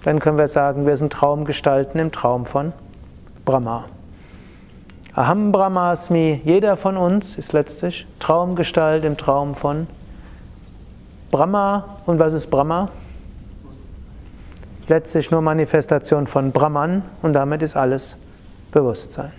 dann 0.04 0.20
können 0.20 0.38
wir 0.38 0.48
sagen, 0.48 0.86
wir 0.86 0.96
sind 0.96 1.12
Traumgestalten 1.12 2.00
im 2.00 2.12
Traum 2.12 2.46
von 2.46 2.72
Brahma. 3.44 3.84
Aham 5.16 5.50
Brahmasmi, 5.50 6.42
jeder 6.44 6.76
von 6.76 6.98
uns 6.98 7.38
ist 7.38 7.54
letztlich 7.54 8.06
Traumgestalt 8.18 9.02
im 9.06 9.16
Traum 9.16 9.54
von 9.54 9.86
Brahma. 11.30 11.96
Und 12.04 12.18
was 12.18 12.34
ist 12.34 12.48
Brahma? 12.48 12.90
Letztlich 14.88 15.30
nur 15.30 15.40
Manifestation 15.40 16.26
von 16.26 16.52
Brahman 16.52 17.02
und 17.22 17.32
damit 17.32 17.62
ist 17.62 17.76
alles 17.76 18.18
Bewusstsein. 18.72 19.32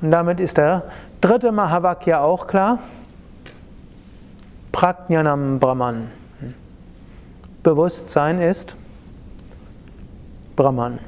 Und 0.00 0.12
damit 0.12 0.38
ist 0.38 0.56
der 0.56 0.84
dritte 1.20 1.50
Mahavakya 1.50 2.20
auch 2.20 2.46
klar. 2.46 2.78
Prajnanam 4.70 5.58
Brahman. 5.58 6.12
Bewusstsein 7.64 8.40
ist 8.40 8.76
Brahman. 10.54 11.00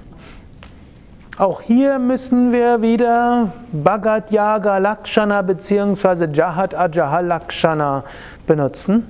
Auch 1.39 1.61
hier 1.61 2.01
müssen 2.01 2.51
wir 2.51 2.83
wieder 2.83 3.53
Bhagat 3.71 4.33
Yaga 4.33 4.79
Lakshana 4.79 5.41
bzw. 5.43 6.27
Jahat 6.33 6.75
Ajahal 6.75 7.27
Lakshana 7.27 8.03
benutzen. 8.45 9.07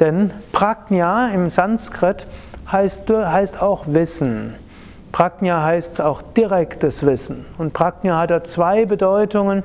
Denn 0.00 0.32
Prajna 0.52 1.30
im 1.30 1.48
Sanskrit 1.48 2.26
heißt, 2.70 3.08
heißt 3.08 3.62
auch 3.62 3.84
Wissen. 3.86 4.54
Prajna 5.10 5.64
heißt 5.64 6.02
auch 6.02 6.20
direktes 6.20 7.06
Wissen. 7.06 7.46
Und 7.56 7.72
Prajna 7.72 8.18
hat 8.20 8.30
da 8.30 8.44
zwei 8.44 8.84
Bedeutungen. 8.84 9.62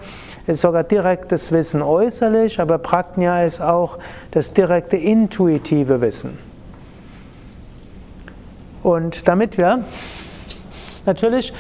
Es 0.48 0.56
ist 0.56 0.62
sogar 0.62 0.86
direktes 0.86 1.52
Wissen 1.52 1.82
äußerlich, 1.82 2.62
aber 2.62 2.78
Prajna 2.78 3.44
ist 3.44 3.60
auch 3.60 4.00
das 4.32 4.54
direkte 4.54 4.96
intuitive 4.96 6.00
Wissen. 6.00 6.40
Und 8.82 9.28
damit 9.28 9.58
wir 9.58 9.84
natürlich, 11.06 11.54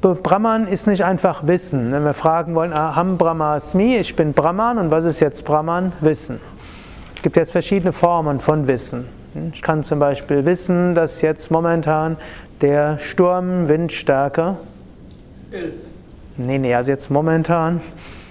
Brahman 0.00 0.66
ist 0.68 0.86
nicht 0.86 1.04
einfach 1.04 1.46
Wissen. 1.46 1.90
Wenn 1.92 2.04
wir 2.04 2.14
fragen 2.14 2.54
wollen, 2.54 2.72
Aham 2.72 3.18
Brahmasmi, 3.18 3.96
ich 3.96 4.14
bin 4.14 4.32
Brahman 4.32 4.78
und 4.78 4.90
was 4.90 5.04
ist 5.04 5.20
jetzt 5.20 5.44
Brahman? 5.44 5.92
Wissen. 6.00 6.40
Es 7.16 7.22
gibt 7.22 7.36
jetzt 7.36 7.50
verschiedene 7.50 7.92
Formen 7.92 8.38
von 8.38 8.68
Wissen. 8.68 9.06
Ich 9.52 9.62
kann 9.62 9.82
zum 9.82 9.98
Beispiel 9.98 10.44
wissen, 10.44 10.94
dass 10.94 11.20
jetzt 11.20 11.50
momentan 11.50 12.16
der 12.60 12.98
Sturm 12.98 13.68
Windstärke. 13.68 14.56
Elf. 15.50 15.74
Nee, 16.36 16.58
nee, 16.58 16.74
also 16.74 16.92
jetzt 16.92 17.10
momentan. 17.10 17.80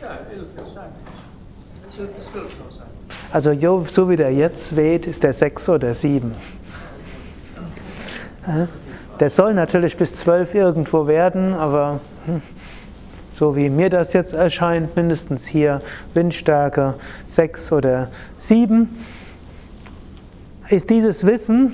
Ja, 0.01 0.09
elf 0.09 0.47
wird 0.55 0.73
sein. 0.73 0.89
Das 1.85 1.97
wird. 2.33 2.47
Also 3.31 3.53
so 3.87 4.09
wie 4.09 4.15
der 4.15 4.33
jetzt 4.33 4.75
weht, 4.75 5.05
ist 5.05 5.23
der 5.23 5.33
sechs 5.33 5.67
oder 5.67 5.93
sieben. 5.93 6.33
Der 9.19 9.29
soll 9.29 9.53
natürlich 9.53 9.97
bis 9.97 10.13
zwölf 10.13 10.53
irgendwo 10.53 11.07
werden, 11.07 11.53
aber 11.53 11.99
hm, 12.25 12.41
so 13.33 13.55
wie 13.55 13.69
mir 13.69 13.89
das 13.89 14.13
jetzt 14.13 14.33
erscheint, 14.33 14.95
mindestens 14.95 15.47
hier 15.47 15.81
Windstärke 16.13 16.95
sechs 17.27 17.71
oder 17.71 18.09
sieben. 18.37 18.95
Ist 20.69 20.89
dieses 20.89 21.25
Wissen 21.25 21.73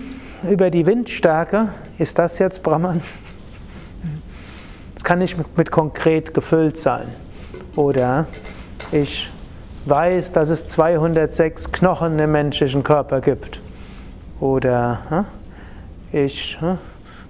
über 0.49 0.69
die 0.69 0.85
Windstärke, 0.85 1.69
ist 1.97 2.19
das 2.19 2.39
jetzt 2.39 2.63
Brahman? 2.63 3.01
Es 4.95 5.03
kann 5.03 5.19
nicht 5.19 5.37
mit 5.57 5.71
konkret 5.71 6.33
gefüllt 6.33 6.77
sein. 6.77 7.07
Oder 7.75 8.27
ich 8.91 9.31
weiß, 9.85 10.31
dass 10.31 10.49
es 10.49 10.65
206 10.67 11.71
Knochen 11.71 12.19
im 12.19 12.31
menschlichen 12.31 12.83
Körper 12.83 13.19
gibt. 13.19 13.61
Oder 14.39 14.99
hm, 15.09 15.25
ich 16.11 16.57
hm, 16.61 16.77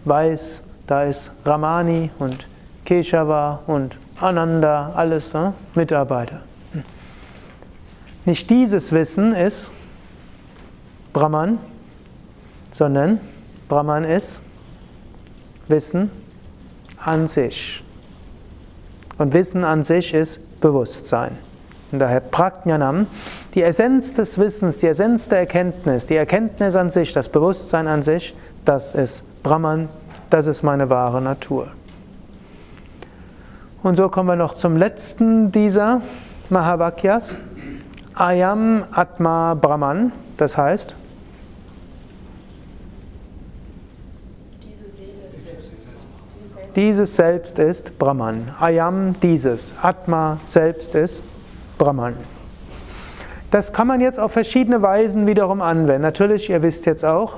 weiß, 0.06 0.62
da 0.88 1.04
ist 1.04 1.32
Ramani 1.46 2.12
und 2.20 2.48
Keshava 2.86 3.62
und 3.68 3.98
Ananda, 4.20 4.92
alles 4.96 5.34
Mitarbeiter. 5.76 6.42
Nicht 8.26 8.50
dieses 8.50 8.92
Wissen 8.92 9.34
ist 9.34 9.72
Brahman, 11.12 11.60
sondern 12.72 13.20
Brahman 13.68 14.04
ist 14.04 14.42
Wissen 15.68 16.10
an 16.98 17.28
sich. 17.28 17.84
Und 19.18 19.34
Wissen 19.34 19.64
an 19.64 19.84
sich 19.84 20.14
ist 20.14 20.60
Bewusstsein. 20.62 21.38
Und 21.92 22.00
daher 22.00 22.22
Prajnanam, 22.22 23.08
die 23.54 23.62
Essenz 23.62 24.14
des 24.14 24.40
Wissens, 24.40 24.78
die 24.78 24.88
Essenz 24.88 25.28
der 25.28 25.40
Erkenntnis, 25.40 26.08
die 26.08 26.16
Erkenntnis 26.16 26.76
an 26.76 26.90
sich, 26.90 27.14
das 27.14 27.30
Bewusstsein 27.30 27.88
an 27.88 28.02
sich, 28.02 28.36
das 28.66 28.96
ist 28.96 29.24
Brahman, 29.44 29.90
das 30.30 30.48
ist 30.48 30.64
meine 30.64 30.90
wahre 30.90 31.22
Natur. 31.22 31.68
Und 33.84 33.98
so 33.98 34.08
kommen 34.08 34.30
wir 34.30 34.36
noch 34.38 34.54
zum 34.54 34.78
letzten 34.78 35.52
dieser 35.52 36.02
Mahavakyas. 36.50 37.38
Ayam 38.16 38.86
Atma 38.92 39.54
Brahman, 39.54 40.14
das 40.38 40.58
heißt, 40.58 40.98
Dieses 46.76 47.16
Selbst 47.16 47.60
ist 47.60 48.00
Brahman. 48.00 48.50
Ayam, 48.60 49.14
dieses. 49.22 49.76
Atma, 49.80 50.40
Selbst 50.44 50.96
ist 50.96 51.24
Brahman. 51.78 52.16
Das 53.52 53.72
kann 53.72 53.86
man 53.86 54.02
jetzt 54.02 54.20
auf 54.20 54.32
verschiedene 54.32 54.82
Weisen 54.82 55.28
wiederum 55.28 55.62
anwenden. 55.62 56.02
Natürlich, 56.02 56.50
ihr 56.50 56.64
wisst 56.64 56.88
jetzt 56.88 57.06
auch, 57.06 57.38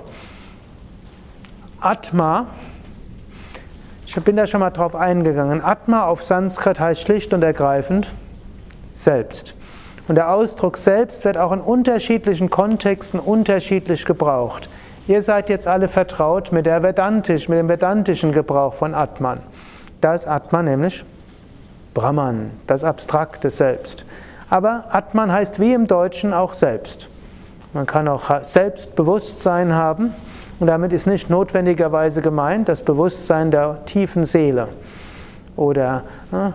Atma, 1.85 2.47
ich 4.07 4.15
bin 4.23 4.35
da 4.35 4.47
schon 4.47 4.59
mal 4.59 4.71
drauf 4.71 4.95
eingegangen, 4.95 5.63
Atma 5.63 6.07
auf 6.07 6.23
Sanskrit 6.23 6.79
heißt 6.79 6.99
schlicht 6.99 7.31
und 7.31 7.43
ergreifend 7.43 8.11
Selbst. 8.95 9.53
Und 10.07 10.15
der 10.15 10.33
Ausdruck 10.33 10.77
selbst 10.77 11.23
wird 11.25 11.37
auch 11.37 11.51
in 11.51 11.59
unterschiedlichen 11.61 12.49
Kontexten 12.49 13.19
unterschiedlich 13.19 14.03
gebraucht. 14.03 14.67
Ihr 15.05 15.21
seid 15.21 15.47
jetzt 15.47 15.67
alle 15.67 15.87
vertraut 15.87 16.51
mit, 16.51 16.65
der 16.65 16.81
Vedantisch, 16.81 17.49
mit 17.49 17.59
dem 17.59 17.69
vedantischen 17.69 18.31
Gebrauch 18.31 18.73
von 18.73 18.95
Atman. 18.95 19.41
Da 20.01 20.15
ist 20.15 20.27
Atman 20.27 20.65
nämlich 20.65 21.05
Brahman, 21.93 22.49
das 22.65 22.83
abstrakte 22.83 23.51
Selbst. 23.51 24.07
Aber 24.49 24.85
Atman 24.89 25.31
heißt 25.31 25.59
wie 25.59 25.73
im 25.73 25.85
Deutschen 25.85 26.33
auch 26.33 26.53
Selbst. 26.53 27.09
Man 27.73 27.85
kann 27.85 28.07
auch 28.07 28.43
Selbstbewusstsein 28.43 29.75
haben 29.75 30.15
und 30.59 30.67
damit 30.67 30.93
ist 30.93 31.05
nicht 31.05 31.29
notwendigerweise 31.29 32.21
gemeint 32.21 32.69
das 32.69 32.83
Bewusstsein 32.83 33.51
der 33.51 33.85
tiefen 33.85 34.25
Seele. 34.25 34.69
Oder 35.55 36.03
ne, 36.31 36.53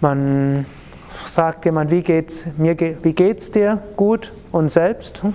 man 0.00 0.66
sagt 1.26 1.64
jemand, 1.64 1.90
wie 1.90 2.02
geht's 2.02 2.46
mir, 2.56 2.76
wie 2.78 3.12
geht's 3.12 3.50
dir? 3.50 3.82
Gut 3.96 4.32
und 4.52 4.70
selbst? 4.70 5.22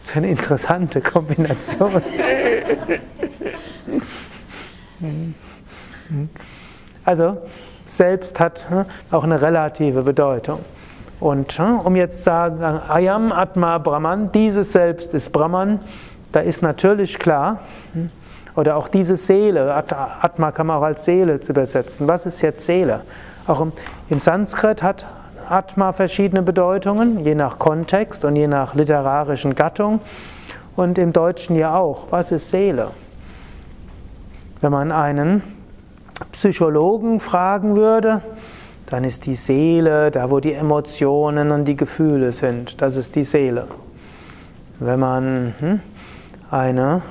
Das 0.00 0.12
ist 0.12 0.16
eine 0.16 0.30
interessante 0.30 1.02
Kombination. 1.02 2.02
Also 7.04 7.38
selbst 7.84 8.40
hat 8.40 8.68
hm, 8.70 8.84
auch 9.10 9.24
eine 9.24 9.40
relative 9.40 10.02
Bedeutung. 10.02 10.60
Und 11.20 11.52
hm, 11.52 11.80
um 11.80 11.96
jetzt 11.96 12.18
zu 12.18 12.22
sagen, 12.24 12.62
Ayam 12.62 13.32
Atma 13.32 13.78
Brahman, 13.78 14.30
dieses 14.32 14.72
Selbst 14.72 15.12
ist 15.14 15.32
Brahman, 15.32 15.80
da 16.32 16.40
ist 16.40 16.62
natürlich 16.62 17.18
klar, 17.18 17.60
hm, 17.92 18.10
oder 18.54 18.76
auch 18.76 18.88
diese 18.88 19.16
Seele, 19.16 19.72
Atma 19.72 20.50
kann 20.50 20.66
man 20.66 20.78
auch 20.78 20.82
als 20.82 21.04
Seele 21.04 21.40
übersetzen. 21.48 22.08
Was 22.08 22.26
ist 22.26 22.40
jetzt 22.42 22.64
Seele? 22.64 23.02
Auch 23.46 23.60
im, 23.60 23.72
im 24.08 24.18
Sanskrit 24.18 24.82
hat 24.82 25.06
Atma 25.48 25.92
verschiedene 25.92 26.42
Bedeutungen, 26.42 27.24
je 27.24 27.34
nach 27.34 27.58
Kontext 27.58 28.24
und 28.24 28.36
je 28.36 28.48
nach 28.48 28.74
literarischen 28.74 29.54
Gattung. 29.54 30.00
Und 30.76 30.98
im 30.98 31.12
Deutschen 31.12 31.56
ja 31.56 31.76
auch. 31.76 32.06
Was 32.10 32.32
ist 32.32 32.50
Seele? 32.50 32.90
Wenn 34.60 34.72
man 34.72 34.92
einen 34.92 35.42
Psychologen 36.32 37.20
fragen 37.20 37.76
würde, 37.76 38.22
dann 38.90 39.04
ist 39.04 39.26
die 39.26 39.34
Seele 39.34 40.10
da, 40.10 40.30
wo 40.30 40.40
die 40.40 40.54
Emotionen 40.54 41.50
und 41.50 41.66
die 41.66 41.76
Gefühle 41.76 42.32
sind. 42.32 42.80
Das 42.80 42.96
ist 42.96 43.14
die 43.16 43.24
Seele. 43.24 43.66
Wenn 44.78 45.00
man 45.00 45.54
hm, 45.58 45.80
eine 46.50 47.02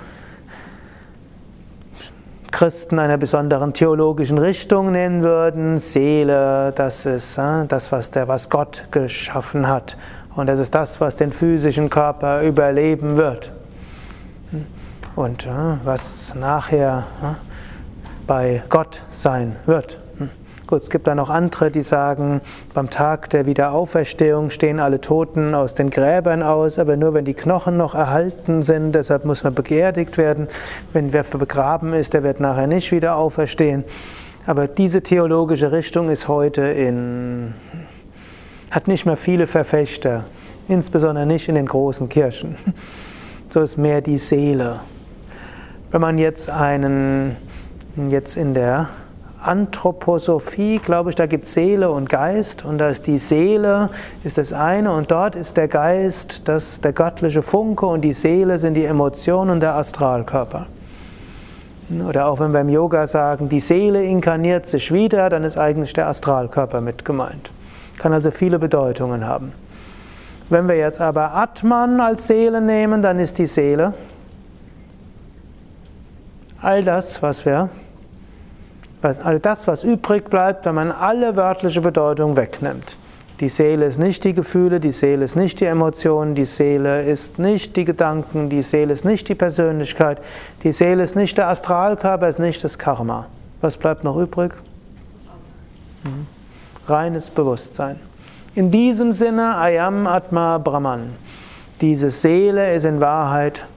Christen 2.52 2.98
einer 2.98 3.18
besonderen 3.18 3.74
theologischen 3.74 4.40
Richtung 4.40 4.92
nennen 4.92 5.22
würden, 5.22 5.78
Seele, 5.78 6.72
das 6.72 7.06
ist 7.06 7.38
hm, 7.38 7.68
das, 7.68 7.92
was, 7.92 8.10
der, 8.10 8.28
was 8.28 8.50
Gott 8.50 8.86
geschaffen 8.90 9.68
hat. 9.68 9.98
Und 10.36 10.48
das 10.48 10.58
ist 10.58 10.74
das, 10.74 11.00
was 11.00 11.16
den 11.16 11.32
physischen 11.32 11.92
Körper 11.92 12.42
überleben 12.42 13.18
wird. 13.18 13.52
Und 15.16 15.46
hm, 15.46 15.82
was 15.84 16.34
nachher 16.34 17.06
bei 18.26 18.64
Gott 18.68 19.04
sein 19.12 19.56
wird. 19.68 20.00
Gut, 20.68 20.84
es 20.84 20.90
gibt 20.90 21.08
da 21.08 21.16
noch 21.16 21.30
andere, 21.30 21.72
die 21.72 21.82
sagen, 21.82 22.42
beim 22.74 22.90
Tag 22.90 23.30
der 23.30 23.46
Wiederauferstehung 23.46 24.50
stehen 24.50 24.82
alle 24.82 25.00
Toten 25.00 25.56
aus 25.56 25.74
den 25.76 25.90
Gräbern 25.90 26.44
aus, 26.44 26.78
aber 26.78 26.98
nur 26.98 27.14
wenn 27.14 27.24
die 27.24 27.34
Knochen 27.34 27.78
noch 27.78 27.96
erhalten 27.96 28.62
sind, 28.62 28.92
deshalb 28.92 29.24
muss 29.24 29.46
man 29.46 29.54
beerdigt 29.54 30.18
werden. 30.18 30.50
Wenn 30.92 31.14
wer 31.14 31.24
begraben 31.24 31.94
ist, 31.94 32.14
der 32.14 32.24
wird 32.24 32.42
nachher 32.42 32.68
nicht 32.68 32.92
wieder 32.92 33.16
auferstehen. 33.16 33.86
Aber 34.46 34.68
diese 34.68 35.02
theologische 35.02 35.72
Richtung 35.72 36.10
ist 36.10 36.28
heute 36.28 36.64
in, 36.64 37.54
hat 38.70 38.90
nicht 38.90 39.06
mehr 39.06 39.16
viele 39.16 39.48
Verfechter, 39.48 40.26
insbesondere 40.68 41.26
nicht 41.26 41.48
in 41.48 41.56
den 41.56 41.66
großen 41.66 42.10
Kirchen. 42.10 42.58
So 43.50 43.62
ist 43.62 43.78
mehr 43.78 44.02
die 44.02 44.18
Seele. 44.18 44.82
Wenn 45.92 46.02
man 46.02 46.18
jetzt 46.18 46.50
einen 46.50 47.38
Jetzt 48.10 48.38
in 48.38 48.54
der 48.54 48.90
Anthroposophie, 49.40 50.80
glaube 50.80 51.10
ich, 51.10 51.16
da 51.16 51.26
gibt 51.26 51.46
es 51.46 51.54
Seele 51.54 51.92
und 51.92 52.10
Geist 52.10 52.66
und 52.66 52.80
da 52.80 52.90
ist 52.90 53.06
die 53.08 53.18
Seele 53.18 53.90
ist 54.24 54.38
das 54.38 54.52
eine 54.52 54.92
und 54.92 55.12
dort 55.12 55.36
ist 55.36 55.58
der 55.58 55.68
Geist 55.68 56.48
das 56.48 56.82
der 56.82 56.94
göttliche 56.94 57.42
Funke 57.42 57.86
und 57.86 58.02
die 58.02 58.14
Seele 58.14 58.58
sind 58.58 58.74
die 58.74 58.86
Emotionen 58.86 59.52
und 59.52 59.60
der 59.62 59.76
Astralkörper. 59.76 60.68
Oder 62.08 62.28
auch 62.28 62.40
wenn 62.40 62.52
wir 62.52 62.62
im 62.62 62.70
Yoga 62.70 63.06
sagen, 63.06 63.48
die 63.48 63.60
Seele 63.60 64.04
inkarniert 64.04 64.66
sich 64.66 64.92
wieder, 64.92 65.30
dann 65.30 65.44
ist 65.44 65.58
eigentlich 65.58 65.94
der 65.94 66.08
Astralkörper 66.08 66.82
mit 66.82 67.06
gemeint. 67.06 67.52
Kann 67.98 68.12
also 68.14 68.32
viele 68.32 68.60
Bedeutungen 68.60 69.26
haben. 69.26 69.54
Wenn 70.50 70.68
wir 70.68 70.76
jetzt 70.76 71.00
aber 71.00 71.34
Atman 71.34 72.00
als 72.00 72.28
Seele 72.28 72.60
nehmen, 72.60 73.02
dann 73.02 73.20
ist 73.20 73.38
die 73.38 73.46
Seele 73.46 73.94
all 76.62 76.84
das, 76.84 77.22
was 77.22 77.46
wir 77.46 77.70
all 79.02 79.40
das, 79.40 79.68
was 79.68 79.84
übrig 79.84 80.30
bleibt, 80.30 80.66
wenn 80.66 80.76
man 80.76 80.92
alle 80.92 81.36
wörtliche 81.36 81.82
Bedeutung 81.82 82.36
wegnimmt. 82.36 82.98
Die 83.40 83.50
Seele 83.50 83.86
ist 83.86 84.00
nicht 84.00 84.24
die 84.24 84.34
Gefühle, 84.34 84.80
die 84.80 84.92
Seele 84.92 85.24
ist 85.24 85.36
nicht 85.36 85.60
die 85.60 85.66
Emotionen, 85.66 86.34
die 86.34 86.46
Seele 86.46 87.04
ist 87.04 87.38
nicht 87.38 87.76
die 87.76 87.86
Gedanken, 87.86 88.50
die 88.50 88.64
Seele 88.64 88.94
ist 88.94 89.06
nicht 89.06 89.30
die 89.30 89.36
Persönlichkeit, 89.36 90.20
die 90.64 90.72
Seele 90.72 91.04
ist 91.04 91.16
nicht 91.16 91.38
der 91.38 91.50
Astralkörper, 91.50 92.28
ist 92.28 92.40
nicht 92.40 92.64
das 92.64 92.80
Karma. 92.80 93.28
Was 93.62 93.78
bleibt 93.78 94.04
noch 94.04 94.18
übrig? 94.18 94.56
Mhm. 96.04 96.26
Reines 96.88 97.30
Bewusstsein. 97.30 98.00
In 98.56 98.72
diesem 98.72 99.12
Sinne, 99.14 99.56
Ayam 99.56 100.08
Atma 100.08 100.58
Brahman. 100.58 101.12
Diese 101.80 102.10
Seele 102.10 102.74
ist 102.74 102.86
in 102.86 103.00
Wahrheit 103.00 103.68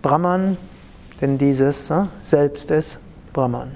Brahman, 0.00 0.56
denn 1.20 1.36
dieses 1.36 1.90
äh, 1.90 2.04
Selbst 2.22 2.70
ist 2.70 2.98
Brahman. 3.34 3.72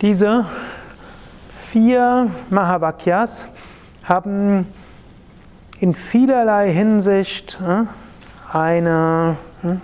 Diese 0.00 0.44
vier 1.52 2.30
Mahavakyas 2.50 3.48
haben 4.04 4.68
in 5.80 5.92
vielerlei 5.92 6.70
Hinsicht 6.70 7.58
äh, 7.60 7.82
eine, 8.52 9.36
hm, 9.62 9.80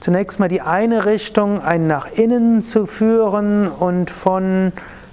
zunächst 0.00 0.40
mal 0.40 0.48
die 0.48 0.60
eine 0.60 1.06
Richtung, 1.06 1.62
ein 1.62 1.86
nach 1.86 2.06
innen 2.06 2.62
zu 2.62 2.86
führen 2.86 3.68
und 3.68 4.10
von 4.10 4.72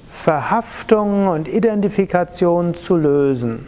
Verhaftung 0.10 1.28
und 1.28 1.48
Identifikation 1.48 2.74
zu 2.74 2.98
lösen. 2.98 3.68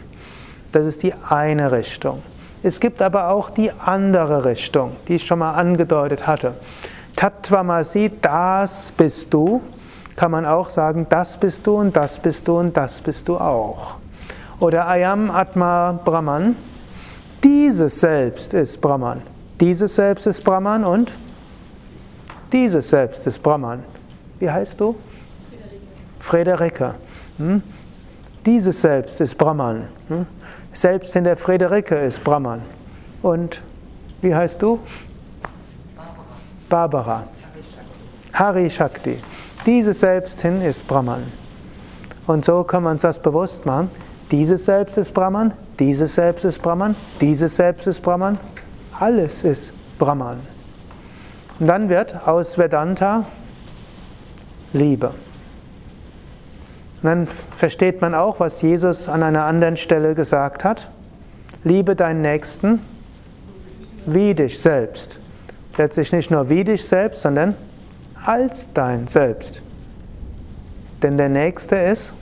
Das 0.72 0.86
ist 0.86 1.04
die 1.04 1.14
eine 1.28 1.70
Richtung. 1.70 2.24
Es 2.64 2.80
gibt 2.80 3.00
aber 3.00 3.28
auch 3.28 3.48
die 3.48 3.70
andere 3.70 4.44
Richtung, 4.44 4.96
die 5.06 5.14
ich 5.14 5.24
schon 5.24 5.38
mal 5.38 5.52
angedeutet 5.52 6.26
hatte. 6.26 6.54
Tattvamasi, 7.14 8.10
das 8.20 8.92
bist 8.96 9.32
du 9.32 9.62
kann 10.16 10.30
man 10.30 10.46
auch 10.46 10.70
sagen, 10.70 11.06
das 11.08 11.36
bist 11.36 11.66
du 11.66 11.76
und 11.76 11.96
das 11.96 12.18
bist 12.18 12.46
du 12.46 12.58
und 12.58 12.76
das 12.76 13.00
bist 13.00 13.28
du 13.28 13.36
auch. 13.36 13.98
Oder 14.60 14.86
Ayam 14.86 15.30
Atma 15.30 15.92
Brahman, 16.04 16.56
dieses 17.42 18.00
Selbst 18.00 18.54
ist 18.54 18.80
Brahman. 18.80 19.22
Dieses 19.60 19.94
Selbst 19.94 20.26
ist 20.26 20.42
Brahman 20.42 20.84
und 20.84 21.12
dieses 22.52 22.88
Selbst 22.88 23.26
ist 23.26 23.42
Brahman. 23.42 23.82
Wie 24.38 24.50
heißt 24.50 24.80
du? 24.80 24.94
Friederike. 26.20 26.94
Hm? 27.38 27.62
Dieses 28.46 28.80
Selbst 28.80 29.20
ist 29.20 29.36
Brahman. 29.36 29.88
Hm? 30.08 30.26
Selbst 30.72 31.14
in 31.16 31.24
der 31.24 31.36
Friederike 31.36 31.96
ist 31.96 32.22
Brahman. 32.22 32.62
Und 33.22 33.62
wie 34.22 34.34
heißt 34.34 34.62
du? 34.62 34.78
Barbara. 35.96 36.24
Barbara. 36.68 37.24
Hari 38.32 38.70
Shakti. 38.70 39.18
Dieses 39.66 40.00
Selbst 40.00 40.42
hin 40.42 40.60
ist 40.60 40.86
Brahman. 40.86 41.24
Und 42.26 42.44
so 42.44 42.64
kann 42.64 42.82
man 42.82 42.92
uns 42.92 43.02
das 43.02 43.20
bewusst 43.20 43.66
machen. 43.66 43.90
Dieses 44.30 44.64
Selbst 44.64 44.98
ist 44.98 45.12
Brahman, 45.12 45.52
dieses 45.78 46.14
Selbst 46.14 46.44
ist 46.44 46.60
Brahman, 46.60 46.96
dieses 47.20 47.56
Selbst 47.56 47.86
ist 47.86 48.00
Brahman. 48.00 48.38
Alles 48.98 49.42
ist 49.42 49.72
Brahman. 49.98 50.40
Und 51.58 51.66
dann 51.66 51.88
wird 51.88 52.26
aus 52.26 52.58
Vedanta 52.58 53.24
Liebe. 54.72 55.08
Und 55.08 55.14
dann 57.02 57.26
versteht 57.56 58.00
man 58.00 58.14
auch, 58.14 58.40
was 58.40 58.60
Jesus 58.62 59.08
an 59.08 59.22
einer 59.22 59.44
anderen 59.44 59.76
Stelle 59.76 60.14
gesagt 60.14 60.64
hat. 60.64 60.90
Liebe 61.62 61.94
deinen 61.94 62.22
Nächsten 62.22 62.80
wie 64.06 64.34
dich 64.34 64.60
selbst. 64.60 65.20
Letztlich 65.76 66.12
nicht 66.12 66.30
nur 66.30 66.48
wie 66.48 66.64
dich 66.64 66.84
selbst, 66.84 67.22
sondern 67.22 67.56
als 68.24 68.72
dein 68.72 69.06
Selbst. 69.06 69.62
Denn 71.02 71.16
der 71.16 71.28
nächste 71.28 71.76
ist 71.76 72.14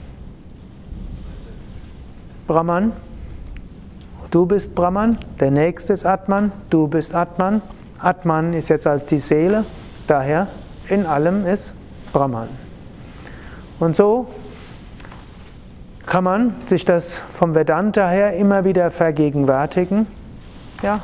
Brahman. 2.47 2.93
Du 4.31 4.47
bist 4.47 4.75
Brahman, 4.75 5.19
der 5.41 5.51
nächste 5.51 5.93
ist 5.93 6.05
Atman, 6.05 6.53
du 6.71 6.89
bist 6.89 7.15
Atman, 7.15 7.61
Atman 7.99 8.55
ist 8.55 8.69
jetzt 8.69 8.87
als 8.87 9.05
die 9.05 9.19
Seele, 9.19 9.65
daher 10.07 10.49
in 10.89 11.07
allem 11.07 11.45
ist 11.45 11.75
Brahman. 12.13 12.49
Und 13.79 13.95
so 13.95 14.29
kann 16.07 16.25
man 16.25 16.55
sich 16.67 16.85
das 16.85 17.19
vom 17.19 17.55
Vedanta 17.55 18.09
her 18.09 18.35
immer 18.35 18.65
wieder 18.65 18.91
vergegenwärtigen. 18.91 20.07
Ja, 20.83 21.01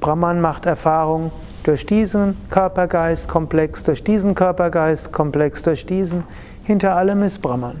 Brahman 0.00 0.40
macht 0.40 0.64
Erfahrung 0.64 1.32
durch 1.68 1.84
diesen 1.84 2.34
Körpergeistkomplex, 2.48 3.82
durch 3.82 4.02
diesen 4.02 4.34
Körpergeistkomplex, 4.34 5.60
durch 5.60 5.84
diesen. 5.84 6.24
Hinter 6.62 6.96
allem 6.96 7.22
ist 7.22 7.42
Brahman. 7.42 7.76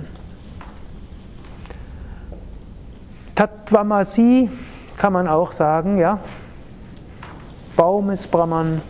Tattvamasi 3.34 4.50
kann 4.98 5.14
man 5.14 5.26
auch 5.26 5.52
sagen, 5.52 5.96
ja. 5.96 6.18
Baum 7.76 8.10
ist 8.10 8.30
Brahman, 8.30 8.82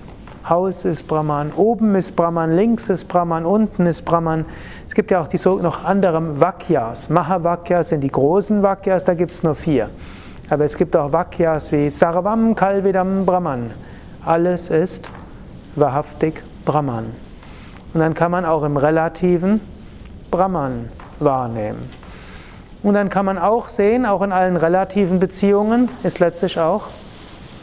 Haus 0.49 0.85
ist 0.85 1.07
Brahman, 1.07 1.53
oben 1.53 1.95
ist 1.95 2.17
Brahman, 2.17 2.57
links 2.57 2.89
ist 2.89 3.05
Brahman, 3.05 3.47
unten 3.47 3.87
ist 3.87 4.03
Brahman. 4.05 4.47
Es 4.89 4.95
gibt 4.97 5.13
ja 5.13 5.21
auch 5.21 5.29
die 5.29 5.37
so 5.37 5.59
noch 5.59 5.85
anderen 5.85 6.41
Vakyas. 6.41 7.09
Mahavakyas 7.09 7.91
sind 7.91 8.01
die 8.01 8.11
großen 8.11 8.65
Vakyas, 8.65 9.05
da 9.05 9.15
gibt 9.15 9.31
es 9.31 9.45
nur 9.45 9.55
vier. 9.55 9.91
Aber 10.51 10.65
es 10.65 10.77
gibt 10.77 10.97
auch 10.97 11.13
Vakyas 11.13 11.71
wie 11.71 11.89
Sarvam 11.89 12.57
Kalvidam 12.57 13.25
Brahman. 13.25 13.71
Alles 14.25 14.71
ist 14.71 15.11
wahrhaftig 15.77 16.43
Brahman. 16.65 17.15
Und 17.95 18.01
dann 18.01 18.15
kann 18.15 18.31
man 18.31 18.45
auch 18.45 18.63
im 18.63 18.77
Relativen 18.77 19.61
Brahman 20.31 20.89
wahrnehmen. 21.21 21.91
Und 22.83 22.95
dann 22.95 23.11
kann 23.11 23.25
man 23.25 23.39
auch 23.39 23.69
sehen, 23.69 24.07
auch 24.07 24.23
in 24.23 24.33
allen 24.33 24.57
relativen 24.57 25.19
Beziehungen 25.19 25.89
ist 26.03 26.21
letztlich 26.21 26.59
auch 26.59 26.89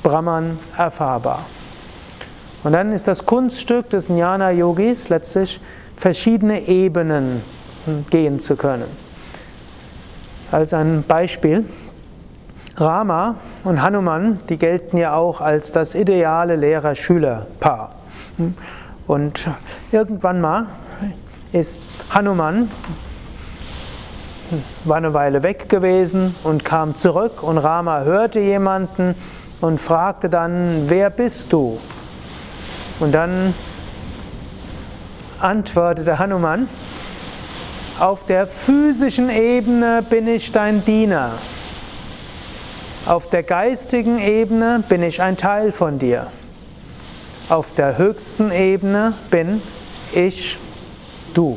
Brahman 0.03 0.59
erfahrbar. 0.77 1.45
Und 2.63 2.73
dann 2.73 2.91
ist 2.91 3.07
das 3.07 3.25
Kunststück 3.25 3.89
des 3.91 4.07
Jnana-Yogis 4.07 5.09
letztlich 5.09 5.61
verschiedene 5.95 6.67
Ebenen 6.67 7.43
gehen 8.09 8.39
zu 8.39 8.55
können. 8.55 8.87
Als 10.51 10.73
ein 10.73 11.03
Beispiel, 11.07 11.65
Rama 12.77 13.35
und 13.63 13.81
Hanuman, 13.81 14.39
die 14.49 14.57
gelten 14.57 14.97
ja 14.97 15.15
auch 15.15 15.39
als 15.39 15.71
das 15.71 15.95
ideale 15.95 16.55
Lehrer-Schüler-Paar. 16.55 17.91
Und 19.07 19.49
irgendwann 19.91 20.41
mal 20.41 20.67
ist 21.51 21.81
Hanuman 22.09 22.69
war 24.83 24.97
eine 24.97 25.13
Weile 25.13 25.41
weg 25.41 25.69
gewesen 25.69 26.35
und 26.43 26.65
kam 26.65 26.95
zurück 26.97 27.41
und 27.41 27.57
Rama 27.57 28.01
hörte 28.01 28.39
jemanden 28.39 29.15
und 29.61 29.79
fragte 29.81 30.29
dann, 30.29 30.83
wer 30.87 31.09
bist 31.09 31.51
du? 31.51 31.79
Und 32.99 33.13
dann 33.13 33.55
antwortete 35.39 36.19
Hanuman, 36.19 36.67
auf 37.99 38.25
der 38.25 38.47
physischen 38.47 39.29
Ebene 39.29 40.03
bin 40.07 40.27
ich 40.27 40.51
dein 40.51 40.83
Diener. 40.83 41.31
Auf 43.05 43.29
der 43.29 43.43
geistigen 43.43 44.17
Ebene 44.17 44.83
bin 44.89 45.03
ich 45.03 45.21
ein 45.21 45.37
Teil 45.37 45.71
von 45.71 45.99
dir. 45.99 46.25
Auf 47.49 47.71
der 47.71 47.99
höchsten 47.99 48.51
Ebene 48.51 49.13
bin 49.29 49.61
ich 50.11 50.57
du. 51.35 51.55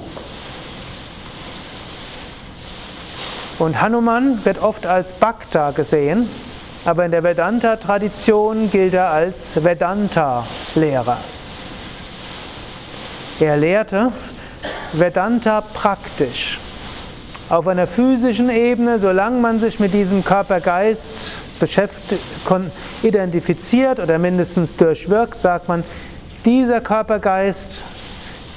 Und 3.59 3.81
Hanuman 3.81 4.45
wird 4.45 4.61
oft 4.61 4.85
als 4.85 5.15
Bhakta 5.15 5.71
gesehen, 5.71 6.29
aber 6.85 7.07
in 7.07 7.13
der 7.13 7.25
Vedanta-Tradition 7.25 8.71
gilt 8.71 8.93
er 8.93 9.11
als 9.11 9.65
Vedanta-Lehrer. 9.65 11.17
Er 13.41 13.57
lehrte 13.57 14.13
Vedanta 14.93 15.63
praktisch. 15.63 16.61
Auf 17.51 17.67
einer 17.67 17.87
physischen 17.87 18.51
Ebene, 18.51 18.99
solange 18.99 19.41
man 19.41 19.59
sich 19.59 19.81
mit 19.81 19.95
diesem 19.95 20.23
Körper-Geist 20.23 21.41
identifiziert 23.03 24.01
oder 24.01 24.19
mindestens 24.19 24.77
durchwirkt, 24.77 25.41
sagt 25.41 25.67
man, 25.67 25.83
dieser 26.45 26.83
Körpergeist 26.83 27.85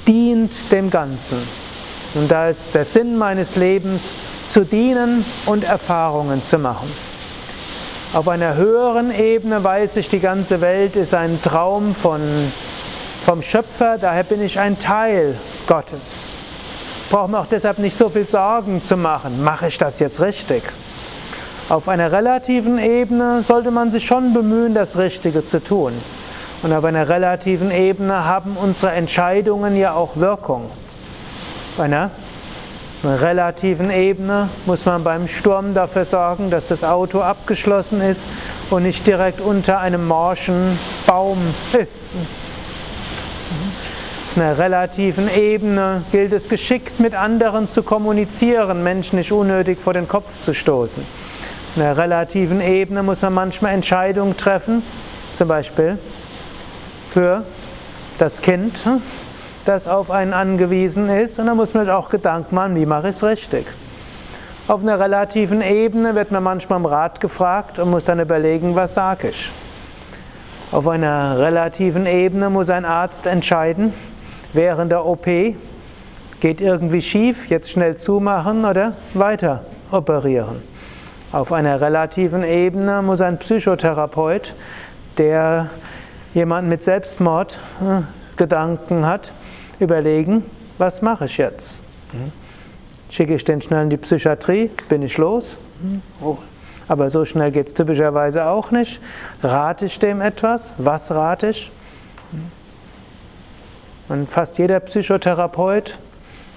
dient 0.06 0.70
dem 0.70 0.90
Ganzen. 0.90 1.38
Und 2.14 2.30
da 2.30 2.50
ist 2.50 2.74
der 2.74 2.84
Sinn 2.84 3.16
meines 3.16 3.56
Lebens, 3.56 4.14
zu 4.46 4.62
dienen 4.62 5.24
und 5.46 5.64
Erfahrungen 5.64 6.42
zu 6.42 6.58
machen. 6.58 6.92
Auf 8.12 8.28
einer 8.28 8.56
höheren 8.56 9.10
Ebene 9.10 9.64
weiß 9.64 9.96
ich, 9.96 10.08
die 10.08 10.20
ganze 10.20 10.60
Welt 10.60 10.96
ist 10.96 11.14
ein 11.14 11.40
Traum 11.40 11.94
von, 11.94 12.20
vom 13.24 13.40
Schöpfer, 13.40 13.96
daher 13.96 14.24
bin 14.24 14.42
ich 14.42 14.58
ein 14.58 14.78
Teil 14.78 15.38
Gottes. 15.66 16.34
Braucht 17.12 17.28
man 17.28 17.42
auch 17.42 17.46
deshalb 17.46 17.78
nicht 17.78 17.94
so 17.94 18.08
viel 18.08 18.26
Sorgen 18.26 18.82
zu 18.82 18.96
machen. 18.96 19.44
Mache 19.44 19.66
ich 19.66 19.76
das 19.76 20.00
jetzt 20.00 20.22
richtig? 20.22 20.62
Auf 21.68 21.86
einer 21.86 22.10
relativen 22.10 22.78
Ebene 22.78 23.42
sollte 23.42 23.70
man 23.70 23.90
sich 23.90 24.06
schon 24.06 24.32
bemühen, 24.32 24.72
das 24.72 24.96
Richtige 24.96 25.44
zu 25.44 25.62
tun. 25.62 25.92
Und 26.62 26.72
auf 26.72 26.82
einer 26.84 27.10
relativen 27.10 27.70
Ebene 27.70 28.24
haben 28.24 28.56
unsere 28.56 28.92
Entscheidungen 28.92 29.76
ja 29.76 29.92
auch 29.92 30.16
Wirkung. 30.16 30.70
Auf 31.74 31.80
einer 31.80 32.08
relativen 33.04 33.90
Ebene 33.90 34.48
muss 34.64 34.86
man 34.86 35.04
beim 35.04 35.28
Sturm 35.28 35.74
dafür 35.74 36.06
sorgen, 36.06 36.48
dass 36.48 36.68
das 36.68 36.82
Auto 36.82 37.20
abgeschlossen 37.20 38.00
ist 38.00 38.30
und 38.70 38.84
nicht 38.84 39.06
direkt 39.06 39.42
unter 39.42 39.80
einem 39.80 40.06
morschen 40.06 40.78
Baum 41.06 41.36
ist. 41.78 42.06
Auf 44.32 44.38
einer 44.38 44.56
relativen 44.56 45.28
Ebene 45.28 46.04
gilt 46.10 46.32
es 46.32 46.48
geschickt 46.48 46.98
mit 46.98 47.14
anderen 47.14 47.68
zu 47.68 47.82
kommunizieren, 47.82 48.82
Menschen 48.82 49.18
nicht 49.18 49.30
unnötig 49.30 49.78
vor 49.78 49.92
den 49.92 50.08
Kopf 50.08 50.38
zu 50.38 50.54
stoßen. 50.54 51.02
Auf 51.02 51.76
einer 51.76 51.98
relativen 51.98 52.62
Ebene 52.62 53.02
muss 53.02 53.20
man 53.20 53.34
manchmal 53.34 53.74
Entscheidungen 53.74 54.34
treffen, 54.38 54.82
zum 55.34 55.48
Beispiel 55.48 55.98
für 57.10 57.44
das 58.16 58.40
Kind, 58.40 58.86
das 59.66 59.86
auf 59.86 60.10
einen 60.10 60.32
angewiesen 60.32 61.10
ist 61.10 61.38
und 61.38 61.44
da 61.44 61.54
muss 61.54 61.74
man 61.74 61.84
sich 61.84 61.92
auch 61.92 62.08
Gedanken 62.08 62.54
machen, 62.54 62.74
wie 62.74 62.86
mache 62.86 63.10
ich 63.10 63.16
es 63.16 63.22
richtig. 63.22 63.66
Auf 64.66 64.80
einer 64.80 64.98
relativen 64.98 65.60
Ebene 65.60 66.14
wird 66.14 66.32
man 66.32 66.42
manchmal 66.42 66.78
im 66.78 66.86
Rat 66.86 67.20
gefragt 67.20 67.78
und 67.78 67.90
muss 67.90 68.06
dann 68.06 68.18
überlegen, 68.18 68.74
was 68.76 68.94
sage 68.94 69.28
ich. 69.28 69.52
Auf 70.70 70.88
einer 70.88 71.38
relativen 71.38 72.06
Ebene 72.06 72.48
muss 72.48 72.70
ein 72.70 72.86
Arzt 72.86 73.26
entscheiden, 73.26 73.92
während 74.52 74.92
der 74.92 75.04
OP 75.04 75.26
geht 76.40 76.60
irgendwie 76.60 77.00
schief, 77.00 77.48
jetzt 77.48 77.70
schnell 77.70 77.96
zumachen 77.96 78.64
oder 78.64 78.94
weiter 79.14 79.64
operieren. 79.90 80.62
Auf 81.30 81.52
einer 81.52 81.80
relativen 81.80 82.42
Ebene 82.44 83.00
muss 83.02 83.20
ein 83.20 83.38
Psychotherapeut, 83.38 84.54
der 85.18 85.70
jemanden 86.34 86.68
mit 86.68 86.82
Selbstmordgedanken 86.82 89.06
hat, 89.06 89.32
überlegen, 89.78 90.44
was 90.78 91.02
mache 91.02 91.26
ich 91.26 91.38
jetzt? 91.38 91.84
Schicke 93.08 93.34
ich 93.34 93.44
den 93.44 93.62
schnell 93.62 93.84
in 93.84 93.90
die 93.90 93.98
Psychiatrie? 93.98 94.70
Bin 94.88 95.02
ich 95.02 95.18
los? 95.18 95.58
Oh. 96.22 96.38
Aber 96.88 97.08
so 97.08 97.24
schnell 97.24 97.52
geht 97.52 97.68
es 97.68 97.74
typischerweise 97.74 98.46
auch 98.46 98.70
nicht. 98.70 99.00
Rate 99.42 99.86
ich 99.86 99.98
dem 99.98 100.20
etwas? 100.20 100.74
Was 100.78 101.10
rate 101.10 101.48
ich? 101.50 101.72
Und 104.08 104.28
fast 104.28 104.58
jeder 104.58 104.80
Psychotherapeut, 104.80 105.98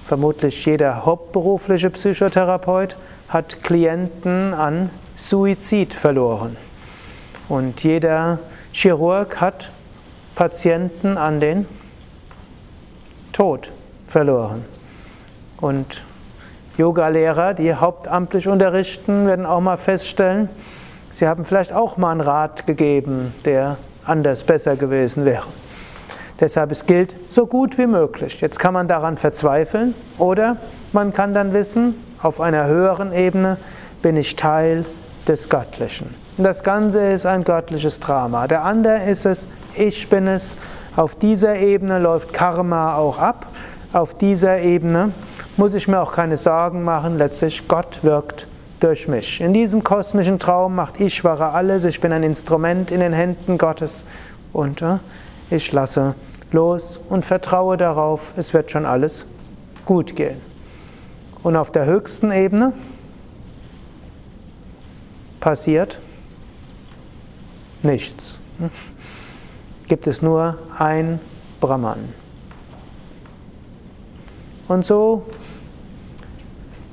vermutlich 0.05 0.65
jeder 0.65 1.05
hauptberufliche 1.05 1.89
Psychotherapeut, 1.89 2.95
hat 3.29 3.63
Klienten 3.63 4.53
an 4.53 4.89
Suizid 5.15 5.93
verloren. 5.93 6.58
Und 7.47 7.84
jeder 7.84 8.39
Chirurg 8.71 9.39
hat 9.39 9.71
Patienten 10.36 11.17
an 11.17 11.39
den 11.39 11.67
Tod 13.31 13.71
verloren. 14.08 14.65
Und 15.62 16.03
Yoga-Lehrer, 16.77 17.53
die 17.53 17.73
hauptamtlich 17.73 18.47
unterrichten, 18.47 19.27
werden 19.27 19.45
auch 19.45 19.62
mal 19.62 19.77
feststellen, 19.77 20.49
sie 21.10 21.27
haben 21.27 21.45
vielleicht 21.45 21.71
auch 21.71 21.97
mal 21.97 22.12
einen 22.12 22.21
Rat 22.21 22.67
gegeben, 22.67 23.34
der 23.45 23.77
anders 24.03 24.43
besser 24.43 24.75
gewesen 24.75 25.23
wäre. 25.23 25.45
Deshalb 26.39 26.71
es 26.71 26.86
gilt 26.86 27.15
so 27.30 27.45
gut 27.48 27.78
wie 27.78 27.88
möglich. 27.88 28.41
Jetzt 28.41 28.60
kann 28.60 28.74
man 28.74 28.88
daran 28.88 29.17
verzweifeln 29.17 29.95
oder 30.17 30.58
man 30.91 31.13
kann 31.13 31.34
dann 31.34 31.54
wissen, 31.54 31.95
auf 32.21 32.41
einer 32.41 32.65
höheren 32.67 33.13
Ebene 33.13 33.58
bin 34.02 34.17
ich 34.17 34.36
Teil 34.36 34.86
des 35.28 35.50
Göttlichen. 35.50 36.13
Und 36.38 36.43
das 36.43 36.63
Ganze 36.63 37.00
ist 37.12 37.26
ein 37.26 37.43
göttliches 37.43 38.00
Drama. 38.00 38.48
Der 38.48 38.63
andere 38.63 39.04
ist 39.04 39.26
es, 39.26 39.48
ich 39.76 40.10
bin 40.10 40.28
es, 40.28 40.56
auf 40.95 41.15
dieser 41.15 41.58
Ebene 41.58 42.00
läuft 42.00 42.34
Karma 42.34 42.95
auch 42.98 43.17
ab. 43.17 43.48
Auf 43.93 44.13
dieser 44.13 44.60
Ebene 44.60 45.12
muss 45.56 45.74
ich 45.74 45.88
mir 45.88 46.02
auch 46.02 46.12
keine 46.12 46.36
Sorgen 46.36 46.84
machen. 46.84 47.17
Letztlich 47.17 47.67
Gott 47.67 48.00
wirkt 48.04 48.48
durch 48.80 49.08
mich. 49.08 49.39
In 49.39 49.54
diesem 49.54 49.84
kosmischen 49.84 50.39
Traum 50.39 50.76
macht 50.76 51.00
Ishvara 51.00 51.52
alles. 51.52 51.86
Ich 51.86 52.02
bin 52.02 52.12
ein 52.12 52.24
Instrument 52.24 52.91
in 52.91 53.00
den 53.00 53.13
Händen 53.13 53.58
Gottes 53.58 54.06
und 54.52 54.82
äh, 54.82 54.98
ich 55.49 55.71
lasse 55.71 56.15
los 56.51 56.99
und 57.10 57.25
vertraue 57.25 57.77
darauf, 57.77 58.34
es 58.38 58.53
wird 58.53 58.71
schon 58.71 58.86
alles 58.86 59.25
gut 59.86 60.15
gehen. 60.15 60.41
Und 61.43 61.55
auf 61.55 61.71
der 61.71 61.86
höchsten 61.86 62.31
Ebene 62.31 62.73
passiert 65.39 65.99
nichts. 67.84 68.41
Gibt 69.88 70.08
es 70.08 70.21
nur 70.21 70.58
ein 70.77 71.19
Brahman. 71.60 72.10
Und 74.67 74.84
so 74.84 75.23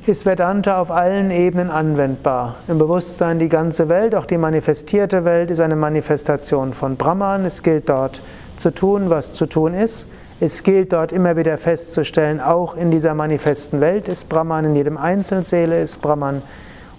ist 0.07 0.27
Vedanta 0.27 0.81
auf 0.81 0.91
allen 0.91 1.31
Ebenen 1.31 1.71
anwendbar. 1.71 2.57
Im 2.69 2.79
Bewusstsein 2.79 3.39
die 3.39 3.49
ganze 3.49 3.89
Welt, 3.89 4.15
auch 4.15 4.27
die 4.27 4.37
manifestierte 4.37 5.25
Welt 5.25 5.51
ist 5.51 5.61
eine 5.61 5.77
Manifestation 5.77 6.73
von 6.73 6.97
Brahman. 6.97 7.45
Es 7.45 7.63
gilt 7.63 7.89
dort 7.89 8.21
zu 8.57 8.73
tun, 8.73 9.11
was 9.11 9.35
zu 9.35 9.47
tun 9.47 9.75
ist. 9.75 10.09
Es 10.41 10.63
gilt 10.63 10.93
dort 10.93 11.13
immer 11.13 11.37
wieder 11.37 11.57
festzustellen, 11.57 12.41
auch 12.41 12.75
in 12.75 12.91
dieser 12.91 13.15
manifesten 13.15 13.81
Welt 13.81 14.09
ist 14.09 14.29
Brahman, 14.29 14.65
in 14.65 14.75
jedem 14.75 14.97
Einzelseele 14.97 15.81
ist 15.81 16.03
Brahman. 16.03 16.43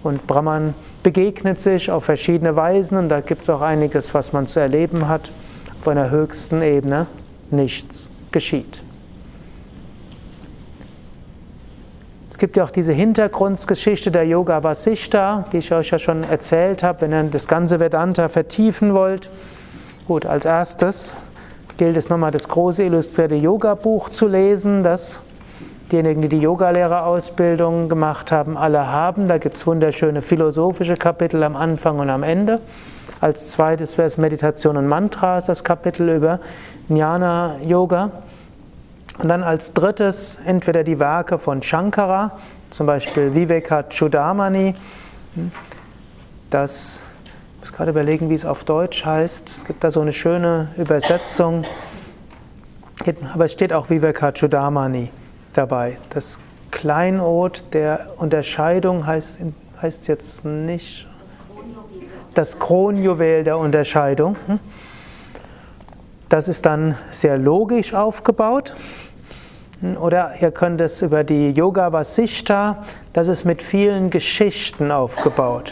Und 0.01 0.27
Brahman 0.27 0.75
begegnet 1.01 1.59
sich 1.59 1.89
auf 1.91 2.05
verschiedene 2.05 2.55
Weisen 2.55 2.97
und 2.97 3.09
da 3.09 3.21
gibt 3.21 3.43
es 3.43 3.49
auch 3.49 3.61
einiges, 3.61 4.13
was 4.13 4.33
man 4.33 4.47
zu 4.47 4.59
erleben 4.59 5.07
hat. 5.07 5.31
Auf 5.81 5.87
einer 5.87 6.09
höchsten 6.09 6.61
Ebene 6.61 7.07
nichts 7.51 8.09
geschieht. 8.31 8.83
Es 12.29 12.37
gibt 12.37 12.57
ja 12.57 12.63
auch 12.63 12.71
diese 12.71 12.93
Hintergrundgeschichte 12.93 14.09
der 14.09 14.25
Yoga 14.25 14.63
Vasishta, 14.63 15.45
die 15.51 15.57
ich 15.57 15.71
euch 15.71 15.91
ja 15.91 15.99
schon 15.99 16.23
erzählt 16.23 16.81
habe, 16.81 17.01
wenn 17.01 17.13
ihr 17.13 17.23
das 17.23 17.47
ganze 17.47 17.79
Vedanta 17.79 18.27
vertiefen 18.27 18.93
wollt. 18.93 19.29
Gut, 20.07 20.25
als 20.25 20.45
erstes 20.45 21.13
gilt 21.83 21.97
es 21.97 22.07
nochmal 22.07 22.31
das 22.31 22.47
große 22.47 22.81
illustrierte 22.81 23.35
Yoga-Buch 23.35 24.07
zu 24.07 24.29
lesen, 24.29 24.83
das 24.83 25.19
diejenigen, 25.91 26.21
die 26.21 26.29
die 26.29 26.39
Yogalehrerausbildung 26.39 27.89
gemacht 27.89 28.31
haben, 28.31 28.55
alle 28.55 28.87
haben. 28.87 29.27
Da 29.27 29.37
gibt 29.37 29.57
es 29.57 29.67
wunderschöne 29.67 30.21
philosophische 30.21 30.95
Kapitel 30.95 31.43
am 31.43 31.57
Anfang 31.57 31.99
und 31.99 32.09
am 32.09 32.23
Ende. 32.23 32.61
Als 33.19 33.47
zweites 33.47 33.97
wäre 33.97 34.07
es 34.07 34.17
Meditation 34.17 34.77
und 34.77 34.87
Mantras, 34.87 35.43
das 35.43 35.65
Kapitel 35.65 36.07
über 36.07 36.39
Jnana 36.87 37.57
Yoga. 37.65 38.11
Und 39.21 39.27
dann 39.27 39.43
als 39.43 39.73
drittes 39.73 40.39
entweder 40.45 40.85
die 40.85 41.01
Werke 41.01 41.37
von 41.37 41.61
Shankara, 41.61 42.31
zum 42.69 42.87
Beispiel 42.87 43.35
Viveka 43.35 43.83
Chudamani, 43.89 44.73
das, 46.49 47.03
muss 47.63 47.71
gerade 47.71 47.91
überlegen, 47.91 48.29
wie 48.29 48.33
es 48.33 48.45
auf 48.45 48.65
Deutsch 48.65 49.05
heißt. 49.05 49.47
Es 49.47 49.63
gibt 49.63 49.85
da 49.85 49.89
so 49.89 50.01
eine 50.01 50.11
schöne 50.11 50.67
Übersetzung, 50.75 51.63
aber 53.33 53.45
es 53.45 53.53
steht 53.53 53.71
auch 53.71 53.89
Viveka 53.89 54.33
Chudamani 54.33 55.11
dabei. 55.53 55.97
Das 56.09 56.41
Kleinod 56.71 57.63
der 57.71 58.09
Unterscheidung 58.17 59.07
heißt, 59.07 59.39
heißt 59.81 60.09
jetzt 60.09 60.43
nicht 60.43 61.07
das 62.33 62.59
Kronjuwel 62.59 63.45
der 63.45 63.57
Unterscheidung. 63.57 64.35
Hm? 64.47 64.59
Das 66.27 66.49
ist 66.49 66.65
dann 66.65 66.97
sehr 67.11 67.37
logisch 67.37 67.93
aufgebaut. 67.93 68.75
Oder 70.01 70.33
ihr 70.41 70.51
könnt 70.51 70.81
es 70.81 71.01
über 71.01 71.23
die 71.23 71.51
Yoga 71.51 71.93
Vasishta, 71.93 72.83
das 73.13 73.29
ist 73.29 73.45
mit 73.45 73.61
vielen 73.61 74.09
Geschichten 74.09 74.91
aufgebaut. 74.91 75.71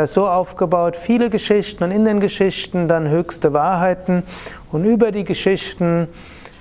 Das 0.00 0.14
so 0.14 0.26
aufgebaut, 0.26 0.96
viele 0.96 1.28
Geschichten 1.28 1.84
und 1.84 1.90
in 1.90 2.06
den 2.06 2.20
Geschichten 2.20 2.88
dann 2.88 3.10
höchste 3.10 3.52
Wahrheiten 3.52 4.22
und 4.72 4.86
über 4.86 5.12
die 5.12 5.24
Geschichten 5.24 6.08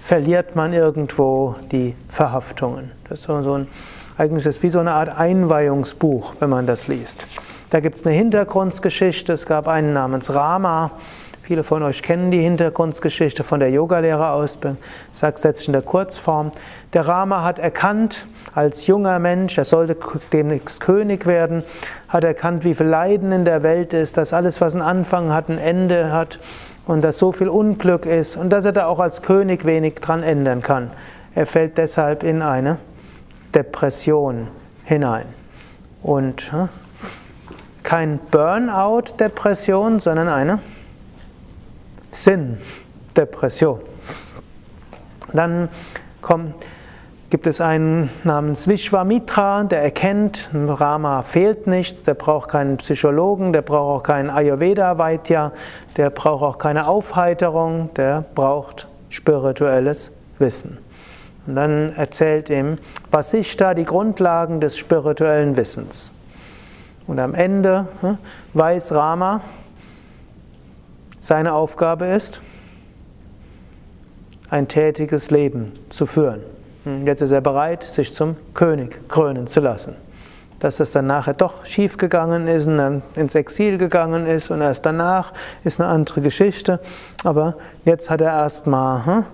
verliert 0.02 0.58
man 0.58 0.74
irgendwo 0.74 1.56
die 1.72 1.96
Verhaftungen. 2.10 2.92
Das 3.08 3.22
ist 3.22 3.28
so 3.28 3.54
ein, 3.54 3.68
eigentlich 4.18 4.46
ist 4.46 4.62
wie 4.62 4.70
so 4.70 4.80
eine 4.80 4.92
Art 4.92 5.18
Einweihungsbuch, 5.18 6.34
wenn 6.42 6.50
man 6.50 6.68
das 6.68 6.90
liest. 6.90 7.28
Da 7.70 7.80
gibt 7.80 8.00
es 8.00 8.06
eine 8.06 8.14
Hintergrundgeschichte, 8.14 9.32
es 9.32 9.46
gab 9.46 9.70
einen 9.70 9.94
namens 9.94 10.34
Rama, 10.34 10.92
Viele 11.50 11.64
von 11.64 11.82
euch 11.82 12.04
kennen 12.04 12.30
die 12.30 12.42
Hintergrundgeschichte 12.42 13.44
von 13.44 13.60
der 13.60 13.72
Yogalehrerausbildung. 13.72 14.78
Ich 15.12 15.18
sage 15.18 15.36
es 15.36 15.42
jetzt 15.42 15.66
in 15.66 15.74
der 15.74 15.82
Kurzform. 15.82 16.52
Der 16.94 17.08
Rama 17.08 17.44
hat 17.44 17.58
erkannt, 17.58 18.28
als 18.54 18.86
junger 18.86 19.18
Mensch, 19.18 19.58
er 19.58 19.66
sollte 19.66 19.98
demnächst 20.32 20.80
König 20.80 21.26
werden, 21.26 21.64
hat 22.08 22.24
erkannt, 22.24 22.64
wie 22.66 22.76
viel 22.76 22.86
Leiden 22.86 23.32
in 23.32 23.46
der 23.46 23.64
Welt 23.64 23.94
ist, 23.94 24.16
dass 24.18 24.32
alles, 24.32 24.62
was 24.62 24.76
einen 24.76 24.84
Anfang 24.84 25.34
hat, 25.34 25.50
ein 25.50 25.58
Ende 25.58 26.12
hat 26.12 26.40
und 26.86 27.04
dass 27.04 27.18
so 27.18 27.32
viel 27.32 27.50
Unglück 27.50 28.06
ist 28.06 28.38
und 28.38 28.52
dass 28.52 28.66
er 28.66 28.72
da 28.74 28.86
auch 28.86 29.00
als 29.00 29.24
König 29.24 29.66
wenig 29.66 29.96
dran 29.96 30.22
ändern 30.22 30.62
kann. 30.62 30.92
Er 31.34 31.48
fällt 31.48 31.80
deshalb 31.80 32.22
in 32.22 32.44
eine 32.44 32.78
Depression 33.56 34.50
hinein. 34.84 35.26
Und 36.04 36.52
hm, 36.52 36.70
kein 37.82 38.20
Burnout-Depression, 38.30 40.00
sondern 40.00 40.30
eine 40.30 40.60
Sinn, 42.12 42.58
Depression. 43.16 43.82
Dann 45.34 45.70
kommt, 46.22 46.56
gibt 47.30 47.46
es 47.46 47.62
einen 47.62 48.10
namens 48.24 48.68
Vishwamitra, 48.68 49.64
der 49.64 49.84
erkennt, 49.84 50.50
Rama 50.54 51.22
fehlt 51.22 51.68
nichts, 51.68 52.04
der 52.04 52.16
braucht 52.16 52.50
keinen 52.50 52.78
Psychologen, 52.78 53.54
der 53.54 53.62
braucht 53.62 54.00
auch 54.00 54.04
keinen 54.04 54.30
Ayurveda-Vaidya, 54.30 55.52
der 55.98 56.10
braucht 56.10 56.44
auch 56.44 56.58
keine 56.58 56.88
Aufheiterung, 56.88 57.90
der 57.96 58.26
braucht 58.34 58.88
spirituelles 59.10 60.12
Wissen. 60.40 60.78
Und 61.46 61.56
dann 61.56 61.94
erzählt 61.96 62.50
ihm 62.50 62.78
Vasishta 63.12 63.74
die 63.74 63.86
Grundlagen 63.86 64.62
des 64.62 64.78
spirituellen 64.78 65.58
Wissens. 65.58 66.14
Und 67.08 67.20
am 67.20 67.34
Ende 67.34 67.88
hm, 68.02 68.18
weiß 68.54 68.94
Rama, 68.94 69.42
seine 71.20 71.54
Aufgabe 71.54 72.06
ist, 72.06 72.42
ein 74.50 74.68
tätiges 74.68 75.32
Leben 75.32 75.74
zu 75.90 76.06
führen. 76.06 76.42
Jetzt 77.06 77.22
ist 77.22 77.32
er 77.32 77.42
bereit, 77.42 77.84
sich 77.84 78.14
zum 78.14 78.36
König 78.54 79.08
krönen 79.10 79.48
zu 79.48 79.60
lassen. 79.60 79.96
Dass 80.60 80.78
das 80.78 80.92
dann 80.92 81.08
nachher 81.08 81.34
doch 81.34 81.66
schiefgegangen 81.66 82.48
ist 82.48 82.68
und 82.68 82.78
dann 82.78 83.04
ins 83.16 83.36
Exil 83.36 83.78
gegangen 83.78 84.26
ist 84.26 84.50
und 84.50 84.62
erst 84.62 84.86
danach 84.86 85.34
ist 85.64 85.80
eine 85.80 85.90
andere 85.90 86.22
Geschichte. 86.22 86.80
Aber 87.24 87.56
jetzt 87.86 88.10
hat 88.10 88.22
er 88.22 88.32
erstmal 88.32 89.06
hm, 89.06 89.26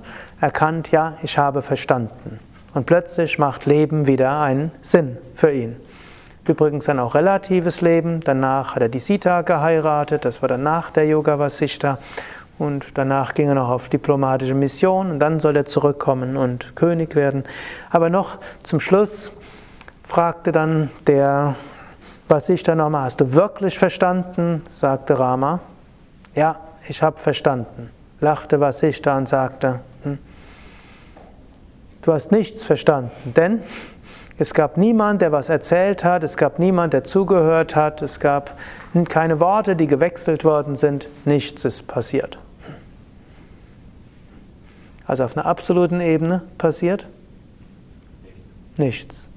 erkannt, 0.42 0.92
ja, 0.92 1.18
ich 1.24 1.38
habe 1.38 1.62
verstanden. 1.62 2.40
Und 2.74 2.86
plötzlich 2.86 3.40
macht 3.40 3.66
Leben 3.66 4.06
wieder 4.06 4.42
einen 4.42 4.72
Sinn 4.82 5.18
für 5.34 5.52
ihn. 5.52 5.78
Übrigens 6.48 6.86
dann 6.86 7.00
auch 7.00 7.16
relatives 7.16 7.82
Leben. 7.82 8.20
Danach 8.20 8.76
hat 8.76 8.82
er 8.84 8.90
die 8.90 9.00
Sita 9.00 9.42
geheiratet, 9.42 10.26
das 10.26 10.42
war 10.42 10.50
dann 10.50 10.64
nach 10.64 10.92
der 10.92 11.08
Yoga 11.08 11.40
Vasishta. 11.40 11.98
Und 12.58 12.98
danach 12.98 13.34
ging 13.34 13.50
er 13.50 13.56
noch 13.56 13.70
auf 13.70 13.90
diplomatische 13.90 14.54
Mission 14.54 15.12
und 15.12 15.20
dann 15.20 15.40
soll 15.40 15.58
er 15.58 15.66
zurückkommen 15.66 16.38
und 16.38 16.76
König 16.76 17.16
werden. 17.16 17.44
Aber 17.90 18.10
noch 18.10 18.38
zum 18.64 18.80
Schluss 18.80 19.32
fragte 20.08 20.52
dann 20.52 20.90
der 21.08 21.56
Vasishta 22.28 22.76
nochmal, 22.76 23.06
hast 23.06 23.20
du 23.20 23.34
wirklich 23.34 23.78
verstanden? 23.78 24.64
sagte 24.70 25.20
Rama. 25.20 25.60
Ja, 26.34 26.60
ich 26.88 27.02
habe 27.02 27.20
verstanden. 27.20 27.90
Lachte 28.22 28.60
Vasishta 28.60 29.18
und 29.18 29.28
sagte, 29.28 29.82
hm, 30.04 30.18
du 32.04 32.14
hast 32.14 32.32
nichts 32.32 32.64
verstanden, 32.64 33.34
denn 33.36 33.62
es 34.38 34.54
gab 34.54 34.78
niemand, 34.78 35.22
der 35.22 35.32
was 35.32 35.48
erzählt 35.50 36.04
hat, 36.04 36.24
es 36.24 36.36
gab 36.36 36.60
niemand, 36.60 36.94
der 36.94 37.04
zugehört 37.06 37.76
hat, 37.76 38.02
es 38.02 38.20
gab 38.20 38.58
keine 39.08 39.40
Worte, 39.40 39.76
die 39.76 39.88
gewechselt 39.88 40.44
worden 40.44 40.76
sind, 40.76 41.08
nichts 41.24 41.64
ist 41.64 41.88
passiert. 41.88 42.38
Also 45.08 45.24
auf 45.24 45.38
einer 45.38 45.46
absoluten 45.46 46.02
Ebene 46.02 46.42
passiert 46.58 47.06
nichts. 48.78 49.30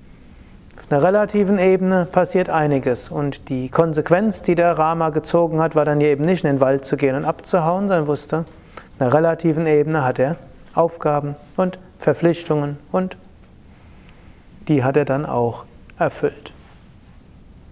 Auf 0.78 0.90
einer 0.90 1.02
relativen 1.02 1.58
Ebene 1.58 2.06
passiert 2.10 2.48
einiges 2.48 3.08
und 3.08 3.48
die 3.50 3.68
Konsequenz, 3.68 4.42
die 4.42 4.54
der 4.54 4.78
Rama 4.78 5.10
gezogen 5.10 5.60
hat, 5.60 5.76
war 5.76 5.84
dann 5.84 6.00
eben 6.00 6.24
nicht 6.24 6.44
in 6.44 6.50
den 6.50 6.60
Wald 6.60 6.84
zu 6.84 6.96
gehen 6.96 7.14
und 7.14 7.24
abzuhauen, 7.24 7.88
sondern 7.88 8.06
wusste, 8.06 8.38
auf 8.38 9.00
einer 9.00 9.12
relativen 9.12 9.66
Ebene 9.66 10.04
hat 10.04 10.18
er 10.18 10.36
Aufgaben 10.74 11.36
und 11.56 11.78
Verpflichtungen 11.98 12.78
und 12.90 13.16
die 14.68 14.84
hat 14.84 14.96
er 14.96 15.04
dann 15.04 15.26
auch 15.26 15.64
erfüllt. 15.98 16.52